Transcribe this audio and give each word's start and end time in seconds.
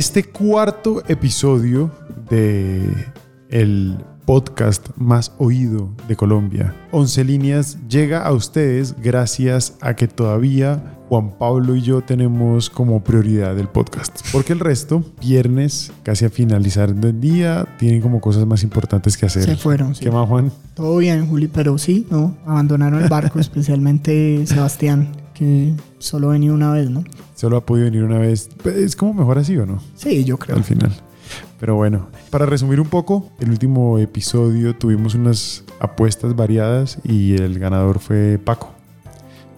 Este 0.00 0.24
cuarto 0.24 1.02
episodio 1.08 1.90
de 2.30 2.88
el 3.50 3.98
podcast 4.24 4.88
más 4.96 5.34
oído 5.36 5.90
de 6.08 6.16
Colombia, 6.16 6.74
Once 6.90 7.22
Líneas, 7.22 7.76
llega 7.86 8.22
a 8.22 8.32
ustedes 8.32 8.96
gracias 8.98 9.76
a 9.82 9.92
que 9.96 10.08
todavía 10.08 10.96
Juan 11.10 11.36
Pablo 11.38 11.76
y 11.76 11.82
yo 11.82 12.00
tenemos 12.00 12.70
como 12.70 13.04
prioridad 13.04 13.58
el 13.58 13.68
podcast. 13.68 14.20
Porque 14.32 14.54
el 14.54 14.60
resto, 14.60 15.04
viernes, 15.20 15.92
casi 16.02 16.24
a 16.24 16.30
finalizar 16.30 16.94
del 16.94 17.20
día, 17.20 17.66
tienen 17.78 18.00
como 18.00 18.22
cosas 18.22 18.46
más 18.46 18.62
importantes 18.62 19.18
que 19.18 19.26
hacer. 19.26 19.42
Se 19.42 19.56
fueron, 19.56 19.94
sí. 19.94 20.04
¿Qué 20.04 20.10
más, 20.10 20.26
Juan? 20.26 20.50
Todo 20.72 20.96
bien, 20.96 21.26
Juli, 21.26 21.48
pero 21.48 21.76
sí, 21.76 22.06
no, 22.10 22.38
abandonaron 22.46 23.02
el 23.02 23.08
barco, 23.10 23.38
especialmente 23.38 24.46
Sebastián, 24.46 25.12
que 25.40 25.72
solo 25.98 26.28
venía 26.28 26.52
una 26.52 26.70
vez, 26.70 26.90
¿no? 26.90 27.02
Solo 27.34 27.56
ha 27.56 27.64
podido 27.64 27.86
venir 27.86 28.04
una 28.04 28.18
vez. 28.18 28.50
Es 28.66 28.94
como 28.94 29.14
mejor 29.14 29.38
así, 29.38 29.56
¿o 29.56 29.64
no? 29.64 29.80
Sí, 29.94 30.22
yo 30.22 30.36
creo. 30.36 30.54
Al 30.54 30.64
final. 30.64 30.92
Pero 31.58 31.76
bueno, 31.76 32.08
para 32.28 32.44
resumir 32.44 32.78
un 32.78 32.88
poco, 32.88 33.30
el 33.40 33.48
último 33.48 33.98
episodio 33.98 34.76
tuvimos 34.76 35.14
unas 35.14 35.64
apuestas 35.80 36.36
variadas 36.36 36.98
y 37.04 37.36
el 37.36 37.58
ganador 37.58 38.00
fue 38.00 38.38
Paco. 38.44 38.70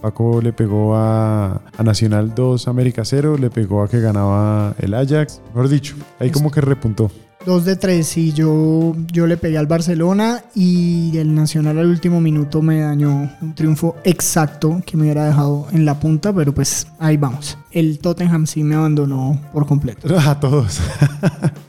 Paco 0.00 0.40
le 0.40 0.52
pegó 0.52 0.94
a, 0.94 1.62
a 1.76 1.82
Nacional 1.82 2.32
2 2.32 2.68
América 2.68 3.04
0, 3.04 3.36
le 3.38 3.50
pegó 3.50 3.82
a 3.82 3.88
que 3.88 3.98
ganaba 3.98 4.76
el 4.78 4.94
Ajax. 4.94 5.40
Mejor 5.48 5.68
dicho, 5.68 5.96
ahí 6.20 6.30
como 6.30 6.52
que 6.52 6.60
repuntó. 6.60 7.10
Dos 7.44 7.64
de 7.64 7.74
tres 7.74 8.16
y 8.16 8.32
yo, 8.32 8.94
yo 9.10 9.26
le 9.26 9.36
pegué 9.36 9.58
al 9.58 9.66
Barcelona 9.66 10.44
y 10.54 11.16
el 11.18 11.34
Nacional 11.34 11.76
al 11.78 11.86
último 11.86 12.20
minuto 12.20 12.62
me 12.62 12.80
dañó 12.80 13.32
un 13.40 13.54
triunfo 13.54 13.96
exacto 14.04 14.80
que 14.86 14.96
me 14.96 15.04
hubiera 15.04 15.26
dejado 15.26 15.66
en 15.72 15.84
la 15.84 15.98
punta, 15.98 16.32
pero 16.32 16.54
pues 16.54 16.86
ahí 17.00 17.16
vamos. 17.16 17.58
El 17.72 17.98
Tottenham 17.98 18.46
sí 18.46 18.62
me 18.62 18.76
abandonó 18.76 19.40
por 19.52 19.66
completo. 19.66 20.16
A 20.24 20.38
todos. 20.38 20.80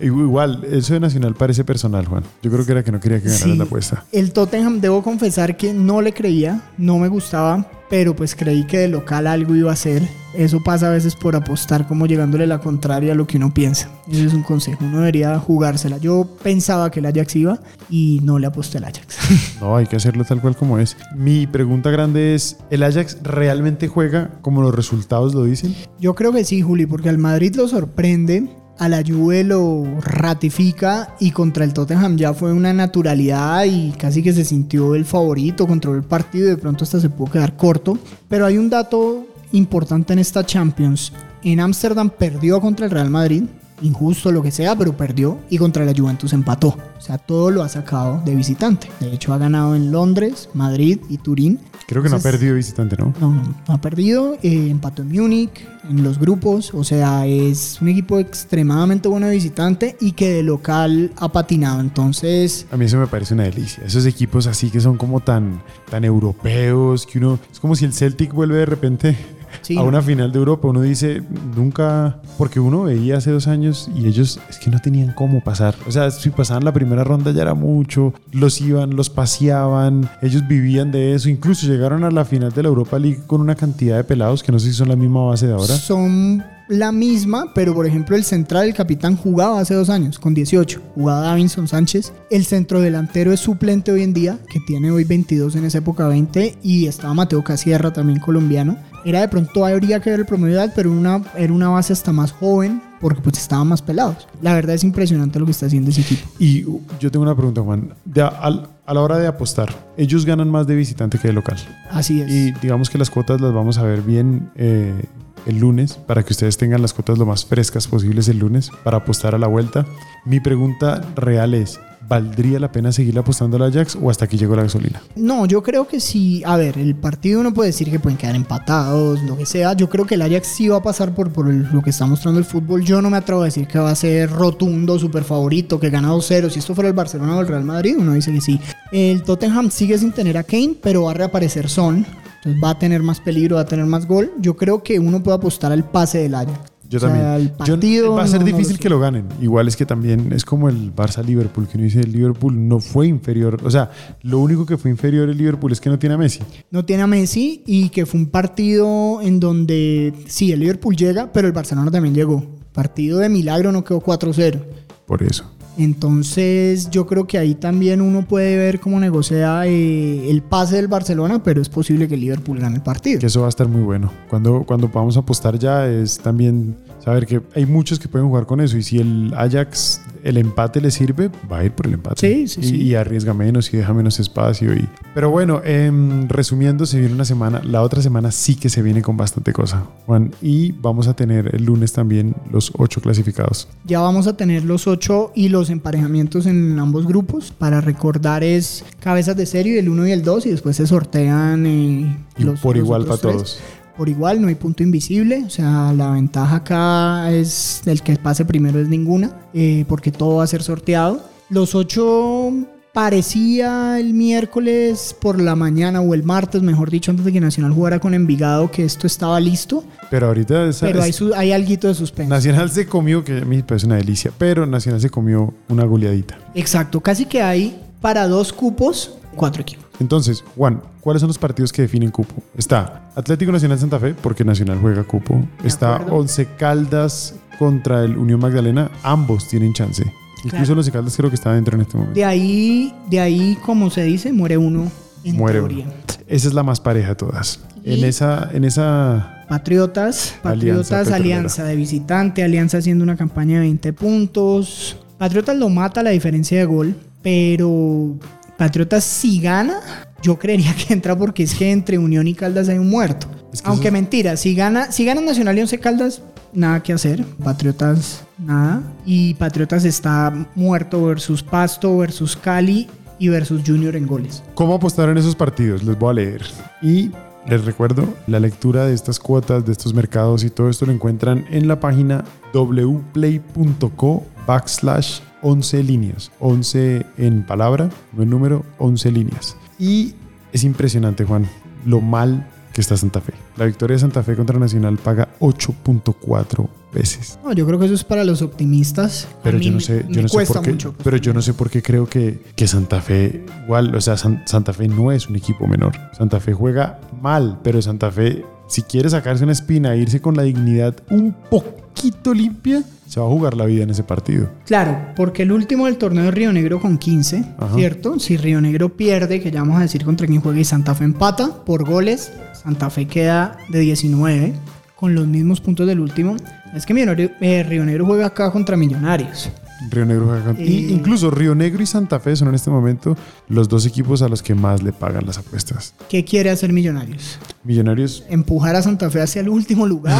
Igual, 0.00 0.64
eso 0.70 0.94
de 0.94 1.00
Nacional 1.00 1.34
parece 1.34 1.64
personal, 1.64 2.06
Juan. 2.06 2.22
Yo 2.42 2.50
creo 2.50 2.64
que 2.64 2.72
era 2.72 2.84
que 2.84 2.92
no 2.92 3.00
quería 3.00 3.18
que 3.20 3.28
ganara 3.28 3.44
Sí. 3.44 3.56
la 3.56 3.64
apuesta. 3.64 4.04
El 4.12 4.32
Tottenham, 4.32 4.80
debo 4.80 5.02
confesar 5.02 5.56
que 5.56 5.72
no 5.74 6.00
le 6.02 6.12
creía, 6.12 6.62
no 6.78 6.98
me 6.98 7.08
gustaba, 7.08 7.66
pero 7.90 8.14
pues 8.14 8.34
creí 8.36 8.64
que 8.64 8.78
de 8.78 8.88
local 8.88 9.26
algo 9.26 9.54
iba 9.56 9.72
a 9.72 9.76
ser. 9.76 10.02
Eso 10.34 10.62
pasa 10.62 10.88
a 10.88 10.90
veces 10.90 11.16
por 11.16 11.34
apostar 11.34 11.88
como 11.88 12.06
llegándole 12.06 12.46
la 12.46 12.58
contraria 12.58 13.12
a 13.12 13.14
lo 13.16 13.26
que 13.26 13.38
uno 13.38 13.52
piensa. 13.52 13.88
Ese 14.08 14.26
es 14.26 14.34
un 14.34 14.42
consejo, 14.42 14.84
uno 14.84 14.98
debería 14.98 15.36
jugársela. 15.38 15.96
Yo 15.98 16.28
pensaba 16.42 16.90
que 16.90 17.00
el 17.00 17.06
Ajax 17.06 17.34
iba 17.34 17.58
y 17.90 18.20
no 18.22 18.38
le 18.38 18.46
aposté 18.46 18.78
al 18.78 18.84
Ajax. 18.84 19.16
No, 19.60 19.74
hay 19.76 19.86
que 19.86 19.96
hacerlo 19.96 20.24
tal 20.24 20.40
cual 20.40 20.54
como 20.54 20.78
es. 20.78 20.96
Mi 21.16 21.46
pregunta 21.48 21.90
grande 21.90 22.34
es, 22.36 22.58
¿el 22.70 22.82
Ajax 22.84 23.18
realmente 23.22 23.88
juega 23.88 24.30
como 24.42 24.62
los 24.62 24.72
resultados 24.74 25.34
lo 25.34 25.42
dicen? 25.44 25.74
Yo 25.98 26.14
creo 26.14 26.32
que 26.32 26.44
sí, 26.44 26.62
Juli, 26.62 26.86
porque 26.86 27.08
al 27.08 27.18
Madrid 27.18 27.56
lo 27.56 27.66
sorprende, 27.66 28.48
a 28.78 28.88
la 28.88 29.02
Juve 29.06 29.44
lo 29.44 30.00
ratifica 30.00 31.16
y 31.18 31.32
contra 31.32 31.64
el 31.64 31.72
Tottenham 31.72 32.16
ya 32.16 32.32
fue 32.32 32.52
una 32.52 32.72
naturalidad 32.72 33.64
y 33.64 33.90
casi 33.92 34.22
que 34.22 34.32
se 34.32 34.44
sintió 34.44 34.94
el 34.94 35.04
favorito, 35.04 35.66
controló 35.66 35.98
el 35.98 36.04
partido 36.04 36.46
y 36.46 36.50
de 36.50 36.56
pronto 36.56 36.84
hasta 36.84 37.00
se 37.00 37.10
pudo 37.10 37.32
quedar 37.32 37.56
corto. 37.56 37.98
Pero 38.28 38.46
hay 38.46 38.56
un 38.56 38.70
dato 38.70 39.26
importante 39.52 40.12
en 40.12 40.20
esta 40.20 40.44
Champions. 40.44 41.12
En 41.42 41.60
Ámsterdam 41.60 42.10
perdió 42.10 42.60
contra 42.60 42.86
el 42.86 42.92
Real 42.92 43.10
Madrid, 43.10 43.44
injusto 43.82 44.32
lo 44.32 44.42
que 44.42 44.50
sea, 44.50 44.76
pero 44.76 44.96
perdió 44.96 45.38
y 45.50 45.58
contra 45.58 45.84
la 45.84 45.92
Juventus 45.96 46.32
empató. 46.32 46.68
O 46.96 47.00
sea, 47.00 47.18
todo 47.18 47.50
lo 47.50 47.62
ha 47.62 47.68
sacado 47.68 48.20
de 48.24 48.34
visitante. 48.34 48.88
De 49.00 49.12
hecho, 49.12 49.32
ha 49.32 49.38
ganado 49.38 49.74
en 49.76 49.92
Londres, 49.92 50.48
Madrid 50.54 50.98
y 51.08 51.18
Turín. 51.18 51.60
Creo 51.86 52.02
que 52.02 52.10
no 52.10 52.16
ha 52.16 52.20
perdido 52.20 52.54
visitante, 52.56 52.96
¿no? 52.98 53.14
No, 53.18 53.32
no, 53.32 53.42
no 53.66 53.74
ha 53.74 53.80
perdido. 53.80 54.34
eh, 54.42 54.68
empató 54.70 55.00
en 55.02 55.08
Múnich, 55.10 55.66
en 55.88 56.02
los 56.02 56.18
grupos. 56.18 56.74
O 56.74 56.84
sea, 56.84 57.26
es 57.26 57.78
un 57.80 57.88
equipo 57.88 58.18
extremadamente 58.18 59.08
bueno 59.08 59.26
de 59.26 59.32
visitante 59.32 59.96
y 60.00 60.12
que 60.12 60.34
de 60.34 60.42
local 60.42 61.12
ha 61.16 61.30
patinado. 61.32 61.80
Entonces, 61.80 62.66
A 62.70 62.76
mí 62.76 62.84
eso 62.84 62.98
me 62.98 63.06
parece 63.06 63.32
una 63.32 63.44
delicia. 63.44 63.84
Esos 63.86 64.04
equipos 64.04 64.46
así 64.46 64.68
que 64.70 64.80
son 64.80 64.98
como 64.98 65.20
tan, 65.20 65.62
tan 65.90 66.04
europeos, 66.04 67.06
que 67.06 67.18
uno... 67.18 67.38
Es 67.50 67.58
como 67.60 67.74
si 67.74 67.84
el 67.86 67.94
Celtic 67.94 68.34
vuelve 68.34 68.56
de 68.58 68.66
repente 68.66 69.16
sí. 69.62 69.76
a 69.76 69.82
una 69.82 70.02
final 70.02 70.32
de 70.32 70.38
Europa. 70.38 70.68
Uno 70.68 70.82
dice, 70.82 71.22
nunca... 71.54 72.20
Porque 72.36 72.60
uno 72.60 72.84
veía 72.84 73.16
hace 73.16 73.30
dos 73.30 73.48
años 73.48 73.90
y 73.94 74.06
ellos 74.06 74.40
es 74.48 74.58
que 74.58 74.70
no 74.70 74.78
tenían 74.78 75.12
cómo 75.12 75.42
pasar. 75.42 75.74
O 75.86 75.90
sea, 75.90 76.10
si 76.10 76.30
pasaban 76.30 76.64
la 76.64 76.72
primera 76.72 77.02
ronda 77.04 77.32
ya 77.32 77.42
era 77.42 77.54
mucho. 77.54 78.14
Los 78.32 78.60
iban, 78.60 78.94
los 78.94 79.10
paseaban. 79.10 80.08
Ellos 80.22 80.46
vivían 80.46 80.92
de 80.92 81.14
eso. 81.14 81.28
Incluso 81.28 81.66
llegaron 81.66 82.04
a 82.04 82.10
la 82.10 82.24
final 82.24 82.52
de 82.52 82.62
la 82.62 82.68
Europa 82.68 82.98
League 82.98 83.20
con 83.26 83.40
una 83.40 83.54
cantidad 83.54 83.96
de 83.96 84.04
pelados 84.04 84.42
que 84.42 84.52
no 84.52 84.58
sé 84.58 84.68
si 84.68 84.74
son 84.74 84.88
la 84.88 84.96
misma 84.96 85.24
base 85.24 85.46
de 85.46 85.52
ahora. 85.52 85.74
Son 85.76 86.44
la 86.68 86.92
misma, 86.92 87.52
pero 87.54 87.74
por 87.74 87.86
ejemplo 87.86 88.14
el 88.14 88.24
central, 88.24 88.68
el 88.68 88.74
capitán 88.74 89.16
jugaba 89.16 89.60
hace 89.60 89.74
dos 89.74 89.88
años, 89.88 90.18
con 90.18 90.34
18, 90.34 90.80
jugaba 90.94 91.22
Davinson 91.22 91.66
Sánchez. 91.66 92.12
El 92.30 92.44
centrodelantero 92.44 93.32
es 93.32 93.40
suplente 93.40 93.90
hoy 93.90 94.02
en 94.02 94.12
día, 94.12 94.38
que 94.50 94.60
tiene 94.60 94.90
hoy 94.90 95.04
22 95.04 95.56
en 95.56 95.64
esa 95.64 95.78
época 95.78 96.06
20, 96.06 96.58
y 96.62 96.86
estaba 96.86 97.14
Mateo 97.14 97.42
Casierra, 97.42 97.92
también 97.92 98.20
colombiano. 98.20 98.76
Era 99.04 99.20
de 99.20 99.28
pronto, 99.28 99.64
habría 99.64 100.00
que 100.00 100.10
ver 100.10 100.20
el 100.20 100.26
promedio 100.26 100.56
de 100.56 100.64
edad, 100.64 100.72
pero 100.74 100.90
una, 100.90 101.22
era 101.36 101.52
una 101.52 101.68
base 101.68 101.92
hasta 101.92 102.12
más 102.12 102.32
joven, 102.32 102.82
porque 103.00 103.20
pues 103.22 103.38
estaban 103.38 103.68
más 103.68 103.80
pelados. 103.80 104.26
La 104.42 104.54
verdad 104.54 104.74
es 104.74 104.84
impresionante 104.84 105.38
lo 105.38 105.44
que 105.44 105.52
está 105.52 105.66
haciendo 105.66 105.90
ese 105.90 106.00
equipo. 106.02 106.28
Y 106.38 106.64
uh, 106.64 106.80
yo 107.00 107.10
tengo 107.10 107.22
una 107.24 107.34
pregunta, 107.34 107.60
Juan. 107.62 107.94
De 108.04 108.22
a, 108.22 108.26
al- 108.28 108.68
a 108.84 108.94
la 108.94 109.00
hora 109.00 109.18
de 109.18 109.26
apostar, 109.26 109.68
ellos 109.96 110.24
ganan 110.24 110.50
más 110.50 110.66
de 110.66 110.74
visitante 110.74 111.18
que 111.18 111.28
de 111.28 111.34
local. 111.34 111.58
Así 111.90 112.20
es. 112.22 112.30
Y 112.30 112.52
digamos 112.60 112.90
que 112.90 112.98
las 112.98 113.10
cuotas 113.10 113.40
las 113.40 113.52
vamos 113.52 113.78
a 113.78 113.82
ver 113.82 114.02
bien 114.02 114.50
eh, 114.56 115.04
el 115.46 115.58
lunes 115.58 115.94
para 115.94 116.22
que 116.24 116.32
ustedes 116.32 116.56
tengan 116.56 116.80
las 116.82 116.92
cuotas 116.94 117.18
lo 117.18 117.26
más 117.26 117.44
frescas 117.44 117.86
posibles 117.86 118.28
el 118.28 118.38
lunes 118.38 118.70
para 118.84 118.96
apostar 118.98 119.34
a 119.34 119.38
la 119.38 119.46
vuelta. 119.46 119.86
Mi 120.24 120.40
pregunta 120.40 121.02
real 121.16 121.54
es, 121.54 121.78
¿valdría 122.08 122.58
la 122.58 122.72
pena 122.72 122.90
seguir 122.90 123.18
apostando 123.18 123.56
al 123.56 123.64
Ajax 123.64 123.96
o 124.00 124.10
hasta 124.10 124.24
aquí 124.24 124.38
llegó 124.38 124.56
la 124.56 124.62
gasolina? 124.62 125.02
No, 125.14 125.46
yo 125.46 125.62
creo 125.62 125.86
que 125.86 126.00
sí. 126.00 126.42
A 126.44 126.56
ver, 126.56 126.78
el 126.78 126.94
partido 126.94 127.40
uno 127.40 127.52
puede 127.52 127.68
decir 127.68 127.90
que 127.90 128.00
pueden 128.00 128.16
quedar 128.16 128.34
empatados, 128.34 129.22
lo 129.22 129.36
que 129.36 129.46
sea. 129.46 129.74
Yo 129.74 129.88
creo 129.88 130.06
que 130.06 130.14
el 130.14 130.22
Ajax 130.22 130.46
sí 130.46 130.68
va 130.68 130.78
a 130.78 130.82
pasar 130.82 131.14
por, 131.14 131.30
por 131.30 131.52
lo 131.52 131.82
que 131.82 131.90
está 131.90 132.06
mostrando 132.06 132.38
el 132.38 132.46
fútbol. 132.46 132.82
Yo 132.82 133.02
no 133.02 133.10
me 133.10 133.18
atrevo 133.18 133.42
a 133.42 133.46
decir 133.46 133.66
que 133.66 133.78
va 133.78 133.90
a 133.90 133.94
ser 133.94 134.30
rotundo, 134.30 134.98
súper 134.98 135.24
favorito, 135.24 135.78
que 135.78 135.90
gana 135.90 136.12
2-0. 136.12 136.50
Si 136.50 136.58
esto 136.58 136.74
fuera 136.74 136.88
el 136.88 136.94
Barcelona 136.94 137.36
o 137.36 137.40
el 137.40 137.48
Real 137.48 137.64
Madrid, 137.64 137.96
uno 137.98 138.14
dice 138.14 138.32
que 138.32 138.40
sí. 138.40 138.58
El 138.90 139.22
Tottenham 139.22 139.70
sigue 139.70 139.98
sin 139.98 140.12
tener 140.12 140.38
a 140.38 140.42
Kane, 140.42 140.76
pero 140.82 141.04
va 141.04 141.10
a 141.10 141.14
reaparecer 141.14 141.68
Son. 141.68 142.06
Entonces 142.36 142.62
va 142.62 142.70
a 142.70 142.78
tener 142.78 143.02
más 143.02 143.20
peligro, 143.20 143.56
va 143.56 143.62
a 143.62 143.66
tener 143.66 143.84
más 143.84 144.06
gol. 144.06 144.32
Yo 144.38 144.56
creo 144.56 144.82
que 144.82 144.98
uno 144.98 145.22
puede 145.22 145.36
apostar 145.36 145.72
al 145.72 145.84
pase 145.84 146.18
del 146.18 146.34
Ajax. 146.34 146.72
Yo 146.88 146.96
O 146.96 147.00
sea, 147.00 147.08
también. 147.10 147.52
Yo- 147.82 148.14
va 148.14 148.22
a 148.22 148.26
ser 148.26 148.40
no- 148.40 148.46
difícil 148.46 148.78
que 148.78 148.88
lo 148.88 148.98
ganen. 148.98 149.26
Igual 149.42 149.68
es 149.68 149.76
que 149.76 149.84
también 149.84 150.32
es 150.32 150.44
como 150.44 150.68
el 150.68 150.94
Barça-Liverpool, 150.94 151.68
que 151.68 151.76
uno 151.76 151.84
dice 151.84 152.00
el 152.00 152.12
Liverpool 152.12 152.66
no 152.68 152.80
fue 152.80 153.06
inferior. 153.06 153.58
O 153.64 153.70
sea, 153.70 153.90
lo 154.22 154.38
único 154.38 154.64
que 154.64 154.78
fue 154.78 154.90
inferior 154.90 155.28
el 155.28 155.36
Liverpool 155.36 155.70
es 155.72 155.80
que 155.80 155.90
no 155.90 155.98
tiene 155.98 156.14
a 156.14 156.18
Messi. 156.18 156.40
no 156.70 156.84
tiene 156.84 157.02
a 157.02 157.06
Messi 157.06 157.62
y 157.66 157.90
que 157.90 158.06
fue 158.06 158.20
un 158.20 158.26
partido 158.26 159.20
en 159.22 159.38
donde 159.40 160.12
sí, 160.26 160.50
el 160.52 160.60
Liverpool 160.60 160.96
llega, 160.96 161.30
pero 161.32 161.46
el 161.46 161.52
Barcelona 161.52 161.90
también 161.90 162.14
llegó. 162.14 162.44
Partido 162.72 163.18
de 163.18 163.28
milagro 163.28 163.70
no 163.72 163.84
quedó 163.84 164.00
4-0. 164.00 164.60
Por 165.06 165.22
eso. 165.22 165.50
Entonces 165.78 166.90
yo 166.90 167.06
creo 167.06 167.26
que 167.26 167.38
ahí 167.38 167.54
también 167.54 168.00
uno 168.00 168.26
puede 168.26 168.56
ver 168.56 168.80
cómo 168.80 168.98
negocia 168.98 169.64
eh, 169.66 170.28
el 170.28 170.42
pase 170.42 170.76
del 170.76 170.88
Barcelona, 170.88 171.42
pero 171.42 171.62
es 171.62 171.68
posible 171.68 172.08
que 172.08 172.14
el 172.14 172.20
Liverpool 172.20 172.58
gane 172.58 172.76
el 172.76 172.82
partido. 172.82 173.24
Eso 173.24 173.40
va 173.40 173.46
a 173.46 173.48
estar 173.48 173.68
muy 173.68 173.82
bueno. 173.82 174.10
Cuando, 174.28 174.64
cuando 174.64 174.90
podamos 174.90 175.16
apostar 175.16 175.56
ya 175.56 175.88
es 175.88 176.18
también 176.18 176.76
saber 177.00 177.26
que 177.26 177.40
hay 177.54 177.66
muchos 177.66 177.98
que 177.98 178.08
pueden 178.08 178.28
jugar 178.28 178.46
con 178.46 178.60
eso 178.60 178.76
y 178.76 178.82
si 178.82 178.98
el 178.98 179.32
Ajax 179.36 180.00
el 180.24 180.36
empate 180.36 180.80
le 180.80 180.90
sirve, 180.90 181.30
va 181.50 181.58
a 181.58 181.64
ir 181.64 181.72
por 181.72 181.86
el 181.86 181.94
empate. 181.94 182.16
Sí, 182.20 182.48
sí, 182.48 182.60
y, 182.60 182.64
sí. 182.64 182.76
y 182.82 182.94
arriesga 182.94 183.34
menos 183.34 183.72
y 183.72 183.76
deja 183.76 183.92
menos 183.94 184.18
espacio. 184.20 184.74
Y... 184.74 184.86
Pero 185.14 185.30
bueno, 185.30 185.62
em, 185.64 186.28
resumiendo, 186.28 186.86
se 186.86 186.98
viene 186.98 187.14
una 187.14 187.24
semana. 187.24 187.62
La 187.64 187.82
otra 187.82 188.02
semana 188.02 188.30
sí 188.30 188.54
que 188.56 188.68
se 188.68 188.82
viene 188.82 189.02
con 189.02 189.16
bastante 189.16 189.52
cosa, 189.52 189.84
Juan. 190.06 190.32
Y 190.42 190.72
vamos 190.72 191.08
a 191.08 191.14
tener 191.14 191.54
el 191.54 191.64
lunes 191.64 191.92
también 191.92 192.34
los 192.50 192.72
ocho 192.76 193.00
clasificados. 193.00 193.68
Ya 193.84 194.00
vamos 194.00 194.26
a 194.26 194.36
tener 194.36 194.64
los 194.64 194.86
ocho 194.86 195.32
y 195.34 195.48
los 195.48 195.70
emparejamientos 195.70 196.46
en 196.46 196.78
ambos 196.78 197.06
grupos. 197.06 197.52
Para 197.52 197.80
recordar 197.80 198.44
es 198.44 198.84
cabezas 199.00 199.36
de 199.36 199.46
serie, 199.46 199.78
el 199.78 199.88
1 199.88 200.08
y 200.08 200.12
el 200.12 200.22
2, 200.22 200.46
y 200.46 200.50
después 200.50 200.76
se 200.76 200.86
sortean 200.86 201.66
eh, 201.66 202.16
Y 202.36 202.42
los 202.42 202.60
por 202.60 202.76
los 202.76 202.84
igual 202.84 203.04
para 203.04 203.18
tres. 203.18 203.34
todos. 203.34 203.60
Por 203.98 204.08
igual, 204.08 204.40
no 204.40 204.48
hay 204.48 204.54
punto 204.54 204.82
invisible. 204.82 205.42
O 205.46 205.50
sea, 205.50 205.92
la 205.92 206.12
ventaja 206.12 206.56
acá 206.56 207.30
es 207.32 207.82
el 207.84 208.00
que 208.00 208.16
pase 208.16 208.46
primero 208.46 208.80
es 208.80 208.88
ninguna, 208.88 209.32
eh, 209.52 209.84
porque 209.88 210.10
todo 210.12 210.36
va 210.36 210.44
a 210.44 210.46
ser 210.46 210.62
sorteado. 210.62 211.20
Los 211.50 211.74
ocho 211.74 212.52
parecía 212.92 213.98
el 213.98 214.12
miércoles 214.14 215.16
por 215.20 215.40
la 215.40 215.54
mañana 215.56 216.00
o 216.00 216.14
el 216.14 216.22
martes, 216.22 216.62
mejor 216.62 216.90
dicho, 216.90 217.10
antes 217.10 217.24
de 217.24 217.32
que 217.32 217.40
Nacional 217.40 217.72
jugara 217.72 217.98
con 218.00 218.12
Envigado, 218.14 218.70
que 218.70 218.84
esto 218.84 219.06
estaba 219.06 219.40
listo. 219.40 219.82
Pero 220.10 220.26
ahorita 220.28 220.66
esa- 220.68 220.86
Pero 220.86 221.02
hay, 221.02 221.12
su- 221.12 221.32
hay 221.34 221.52
algo 221.52 221.68
de 221.74 221.94
suspenso. 221.94 222.30
Nacional 222.34 222.70
se 222.70 222.86
comió, 222.86 223.24
que 223.24 223.38
a 223.38 223.44
mí 223.44 223.56
me 223.56 223.62
parece 223.62 223.86
una 223.86 223.96
delicia, 223.96 224.30
pero 224.36 224.66
Nacional 224.66 225.00
se 225.00 225.10
comió 225.10 225.54
una 225.68 225.84
goleadita. 225.84 226.38
Exacto, 226.54 227.00
casi 227.00 227.24
que 227.24 227.40
hay 227.42 227.80
para 228.00 228.28
dos 228.28 228.52
cupos, 228.52 229.14
cuatro 229.34 229.62
equipos. 229.62 229.87
Entonces, 230.00 230.44
Juan, 230.56 230.80
¿cuáles 231.00 231.20
son 231.20 231.28
los 231.28 231.38
partidos 231.38 231.72
que 231.72 231.82
definen 231.82 232.10
cupo? 232.10 232.34
Está 232.56 233.10
Atlético 233.16 233.50
Nacional 233.52 233.78
Santa 233.78 233.98
Fe, 233.98 234.14
porque 234.14 234.44
Nacional 234.44 234.78
juega 234.80 235.02
cupo. 235.04 235.44
Está. 235.64 235.96
Once 236.10 236.46
Caldas 236.56 237.34
contra 237.58 238.04
el 238.04 238.16
Unión 238.16 238.38
Magdalena. 238.40 238.90
Ambos 239.02 239.48
tienen 239.48 239.72
chance. 239.72 240.02
Incluso 240.44 240.50
Claro. 240.50 240.74
los 240.76 240.78
Once 240.86 240.92
Caldas 240.92 241.16
creo 241.16 241.30
que 241.30 241.34
está 241.34 241.52
dentro 241.52 241.74
en 241.74 241.80
este 241.82 241.96
momento. 241.96 242.14
De 242.14 242.24
ahí, 242.24 242.94
de 243.10 243.18
ahí, 243.20 243.58
como 243.66 243.90
se 243.90 244.04
dice, 244.04 244.32
muere 244.32 244.56
uno 244.56 244.90
en 245.24 245.36
Muere 245.36 245.58
teoría. 245.58 245.84
uno. 245.86 245.94
Esa 246.28 246.46
es 246.48 246.54
la 246.54 246.62
más 246.62 246.78
pareja 246.80 247.08
de 247.10 247.14
todas. 247.16 247.60
Y- 247.84 247.98
En 247.98 248.04
esa, 248.04 248.50
en 248.52 248.64
esa 248.64 249.44
Patriotas, 249.48 250.34
Alianza 250.34 250.42
Patriotas, 250.42 250.88
Petrolera. 250.88 251.16
Alianza 251.16 251.64
de 251.64 251.74
visitante, 251.76 252.42
Alianza 252.44 252.78
haciendo 252.78 253.02
una 253.02 253.16
campaña 253.16 253.54
de 253.54 253.60
20 253.60 253.92
puntos. 253.94 254.96
Patriotas 255.16 255.56
lo 255.56 255.68
mata 255.70 256.02
la 256.04 256.10
diferencia 256.10 256.58
de 256.58 256.64
gol, 256.66 256.94
pero 257.22 258.14
Patriotas 258.58 259.04
si 259.04 259.40
gana, 259.40 259.80
yo 260.20 260.38
creería 260.38 260.74
que 260.74 260.92
entra 260.92 261.16
porque 261.16 261.44
es 261.44 261.54
que 261.54 261.70
entre 261.70 261.96
Unión 261.96 262.26
y 262.28 262.34
Caldas 262.34 262.68
hay 262.68 262.76
un 262.78 262.90
muerto. 262.90 263.26
Es 263.52 263.62
que 263.62 263.68
Aunque 263.68 263.86
eso- 263.88 263.92
mentira, 263.92 264.36
si 264.36 264.54
gana, 264.54 264.92
si 264.92 265.04
gana 265.06 265.20
Nacional 265.22 265.56
y 265.56 265.60
Once 265.62 265.78
Caldas, 265.78 266.20
nada 266.52 266.82
que 266.82 266.92
hacer. 266.92 267.24
Patriotas, 267.42 268.24
nada. 268.36 268.82
Y 269.06 269.34
Patriotas 269.34 269.84
está 269.84 270.34
muerto 270.56 271.04
versus 271.04 271.42
Pasto, 271.42 271.96
versus 271.98 272.36
Cali 272.36 272.88
y 273.20 273.28
versus 273.28 273.62
Junior 273.64 273.94
en 273.96 274.06
goles. 274.06 274.42
¿Cómo 274.54 274.74
apostar 274.74 275.08
en 275.08 275.18
esos 275.18 275.36
partidos? 275.36 275.82
Les 275.84 275.96
voy 275.98 276.10
a 276.10 276.14
leer. 276.14 276.42
Y 276.82 277.10
les 277.46 277.64
recuerdo, 277.64 278.12
la 278.26 278.40
lectura 278.40 278.86
de 278.86 278.92
estas 278.94 279.18
cuotas, 279.20 279.64
de 279.64 279.72
estos 279.72 279.94
mercados 279.94 280.42
y 280.44 280.50
todo 280.50 280.68
esto 280.68 280.84
lo 280.84 280.92
encuentran 280.92 281.44
en 281.50 281.68
la 281.68 281.78
página 281.80 282.24
wplay.co 282.52 284.24
backslash 284.46 285.20
11 285.42 285.82
líneas. 285.82 286.30
11 286.40 287.06
en 287.18 287.44
palabra, 287.44 287.90
no 288.12 288.22
en 288.22 288.30
número, 288.30 288.64
11 288.78 289.10
líneas. 289.12 289.56
Y 289.78 290.14
es 290.52 290.64
impresionante, 290.64 291.24
Juan, 291.24 291.48
lo 291.86 292.00
mal 292.00 292.48
que 292.72 292.80
está 292.80 292.96
Santa 292.96 293.20
Fe. 293.20 293.32
La 293.56 293.64
victoria 293.66 293.94
de 293.94 294.00
Santa 294.00 294.22
Fe 294.22 294.36
contra 294.36 294.58
Nacional 294.58 294.98
paga 294.98 295.28
8.4 295.40 296.68
veces. 296.92 297.38
No, 297.44 297.52
yo 297.52 297.66
creo 297.66 297.78
que 297.78 297.86
eso 297.86 297.94
es 297.94 298.04
para 298.04 298.24
los 298.24 298.40
optimistas. 298.42 299.28
Pero 299.42 299.58
yo 299.58 299.72
no 299.72 299.80
sé, 299.80 300.04
yo 300.08 300.22
no 300.22 300.28
sé 300.28 300.46
por 300.46 300.62
qué. 300.62 300.70
mucho. 300.70 300.94
Pero 301.02 301.16
yo 301.16 301.34
no 301.34 301.42
sé 301.42 301.54
por 301.54 301.70
qué 301.70 301.82
creo 301.82 302.06
que, 302.06 302.42
que 302.54 302.66
Santa 302.68 303.00
Fe, 303.00 303.44
igual, 303.64 303.94
o 303.94 304.00
sea, 304.00 304.16
San- 304.16 304.42
Santa 304.46 304.72
Fe 304.72 304.88
no 304.88 305.12
es 305.12 305.28
un 305.28 305.36
equipo 305.36 305.66
menor. 305.66 305.92
Santa 306.16 306.40
Fe 306.40 306.52
juega 306.54 307.00
mal, 307.20 307.58
pero 307.62 307.82
Santa 307.82 308.10
Fe, 308.10 308.44
si 308.68 308.82
quiere 308.82 309.10
sacarse 309.10 309.42
una 309.44 309.52
espina 309.52 309.94
e 309.94 309.98
irse 309.98 310.20
con 310.20 310.36
la 310.36 310.42
dignidad 310.42 310.94
un 311.10 311.34
poquito 311.50 312.32
limpia, 312.32 312.84
se 313.06 313.18
va 313.18 313.26
a 313.26 313.30
jugar 313.30 313.56
la 313.56 313.64
vida 313.64 313.82
en 313.82 313.90
ese 313.90 314.04
partido. 314.04 314.50
Claro, 314.66 314.98
porque 315.16 315.42
el 315.42 315.52
último 315.52 315.86
del 315.86 315.96
torneo 315.96 316.24
de 316.24 316.30
Río 316.30 316.52
Negro 316.52 316.80
con 316.80 316.98
15, 316.98 317.44
Ajá. 317.58 317.74
¿cierto? 317.74 318.18
Si 318.18 318.36
Río 318.36 318.60
Negro 318.60 318.90
pierde, 318.90 319.40
que 319.40 319.50
ya 319.50 319.60
vamos 319.60 319.78
a 319.78 319.82
decir 319.82 320.04
contra 320.04 320.26
quién 320.26 320.40
juega 320.40 320.60
y 320.60 320.64
Santa 320.64 320.94
Fe 320.94 321.04
empata 321.04 321.64
por 321.64 321.88
goles, 321.88 322.32
Santa 322.52 322.90
Fe 322.90 323.06
queda 323.06 323.56
de 323.70 323.80
19 323.80 324.52
con 324.94 325.14
los 325.14 325.26
mismos 325.26 325.60
puntos 325.60 325.86
del 325.86 326.00
último. 326.00 326.36
Es 326.74 326.84
que 326.84 327.30
eh, 327.40 327.62
Río 327.62 327.84
Negro 327.84 328.04
juega 328.04 328.26
acá 328.26 328.52
contra 328.52 328.76
Millonarios. 328.76 329.50
Río 329.90 330.04
Negro 330.04 330.26
con- 330.26 330.56
y 330.60 330.88
incluso 330.92 331.30
Río 331.30 331.54
Negro 331.54 331.82
y 331.82 331.86
Santa 331.86 332.18
Fe 332.20 332.34
son 332.36 332.48
en 332.48 332.54
este 332.54 332.70
momento 332.70 333.16
los 333.48 333.68
dos 333.68 333.86
equipos 333.86 334.22
a 334.22 334.28
los 334.28 334.42
que 334.42 334.54
más 334.54 334.82
le 334.82 334.92
pagan 334.92 335.24
las 335.26 335.38
apuestas. 335.38 335.94
¿Qué 336.08 336.24
quiere 336.24 336.50
hacer 336.50 336.72
Millonarios? 336.72 337.38
Millonarios, 337.64 338.24
¿Empujar 338.28 338.74
a 338.76 338.82
Santa 338.82 339.08
Fe 339.10 339.20
hacia 339.22 339.40
el 339.40 339.48
último 339.48 339.86
lugar? 339.86 340.18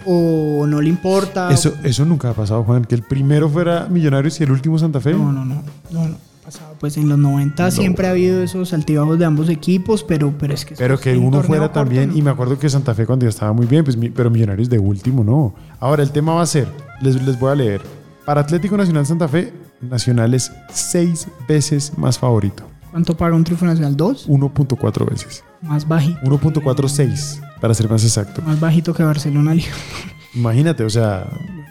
¿O 0.06 0.66
no 0.68 0.80
le 0.80 0.88
importa? 0.88 1.50
eso, 1.52 1.74
eso 1.82 2.04
nunca 2.04 2.30
ha 2.30 2.34
pasado, 2.34 2.62
Juan, 2.64 2.84
que 2.84 2.94
el 2.94 3.02
primero 3.02 3.48
fuera 3.48 3.86
Millonarios 3.90 4.40
y 4.40 4.44
el 4.44 4.52
último 4.52 4.78
Santa 4.78 5.00
Fe. 5.00 5.12
No, 5.12 5.32
no, 5.32 5.44
no. 5.44 5.62
no, 5.90 6.08
no. 6.08 6.32
Pasado, 6.44 6.74
pues 6.80 6.96
en 6.96 7.08
los 7.08 7.18
90 7.18 7.70
siempre 7.70 8.08
ha 8.08 8.10
habido 8.10 8.42
esos 8.42 8.72
altibajos 8.72 9.16
de 9.16 9.24
ambos 9.24 9.48
equipos, 9.48 10.02
pero, 10.02 10.34
pero 10.36 10.52
es 10.54 10.64
que... 10.64 10.74
Pero 10.74 10.98
que 10.98 11.16
uno 11.16 11.40
fuera 11.40 11.66
corto, 11.66 11.74
también, 11.80 12.10
no. 12.10 12.16
y 12.16 12.22
me 12.22 12.30
acuerdo 12.30 12.58
que 12.58 12.68
Santa 12.68 12.94
Fe 12.96 13.06
cuando 13.06 13.24
ya 13.26 13.30
estaba 13.30 13.52
muy 13.52 13.66
bien, 13.66 13.84
pues, 13.84 13.96
pero 14.12 14.28
Millonarios 14.28 14.68
de 14.68 14.76
último 14.80 15.22
no. 15.22 15.54
Ahora, 15.78 16.02
el 16.02 16.10
tema 16.10 16.34
va 16.34 16.42
a 16.42 16.46
ser, 16.46 16.66
les, 17.00 17.22
les 17.22 17.38
voy 17.38 17.52
a 17.52 17.54
leer, 17.54 17.80
para 18.24 18.40
Atlético 18.40 18.76
Nacional 18.76 19.06
Santa 19.06 19.28
Fe, 19.28 19.52
Nacional 19.80 20.34
es 20.34 20.52
seis 20.72 21.26
veces 21.48 21.96
más 21.98 22.18
favorito, 22.18 22.64
¿Cuánto 22.92 23.16
paga 23.16 23.34
un 23.34 23.42
triunfo 23.42 23.64
nacional? 23.64 23.96
¿Dos? 23.96 24.28
1.4 24.28 25.08
veces, 25.08 25.42
Más 25.62 25.88
bajito. 25.88 26.20
1.46 26.20 27.40
para 27.58 27.72
ser 27.72 27.88
más 27.88 28.04
exacto. 28.04 28.42
Más 28.42 28.60
bajito 28.60 28.92
que 28.92 29.02
Barcelona. 29.02 29.54
Imagínate, 30.34 30.84
o 30.84 30.90
sea, 30.90 31.26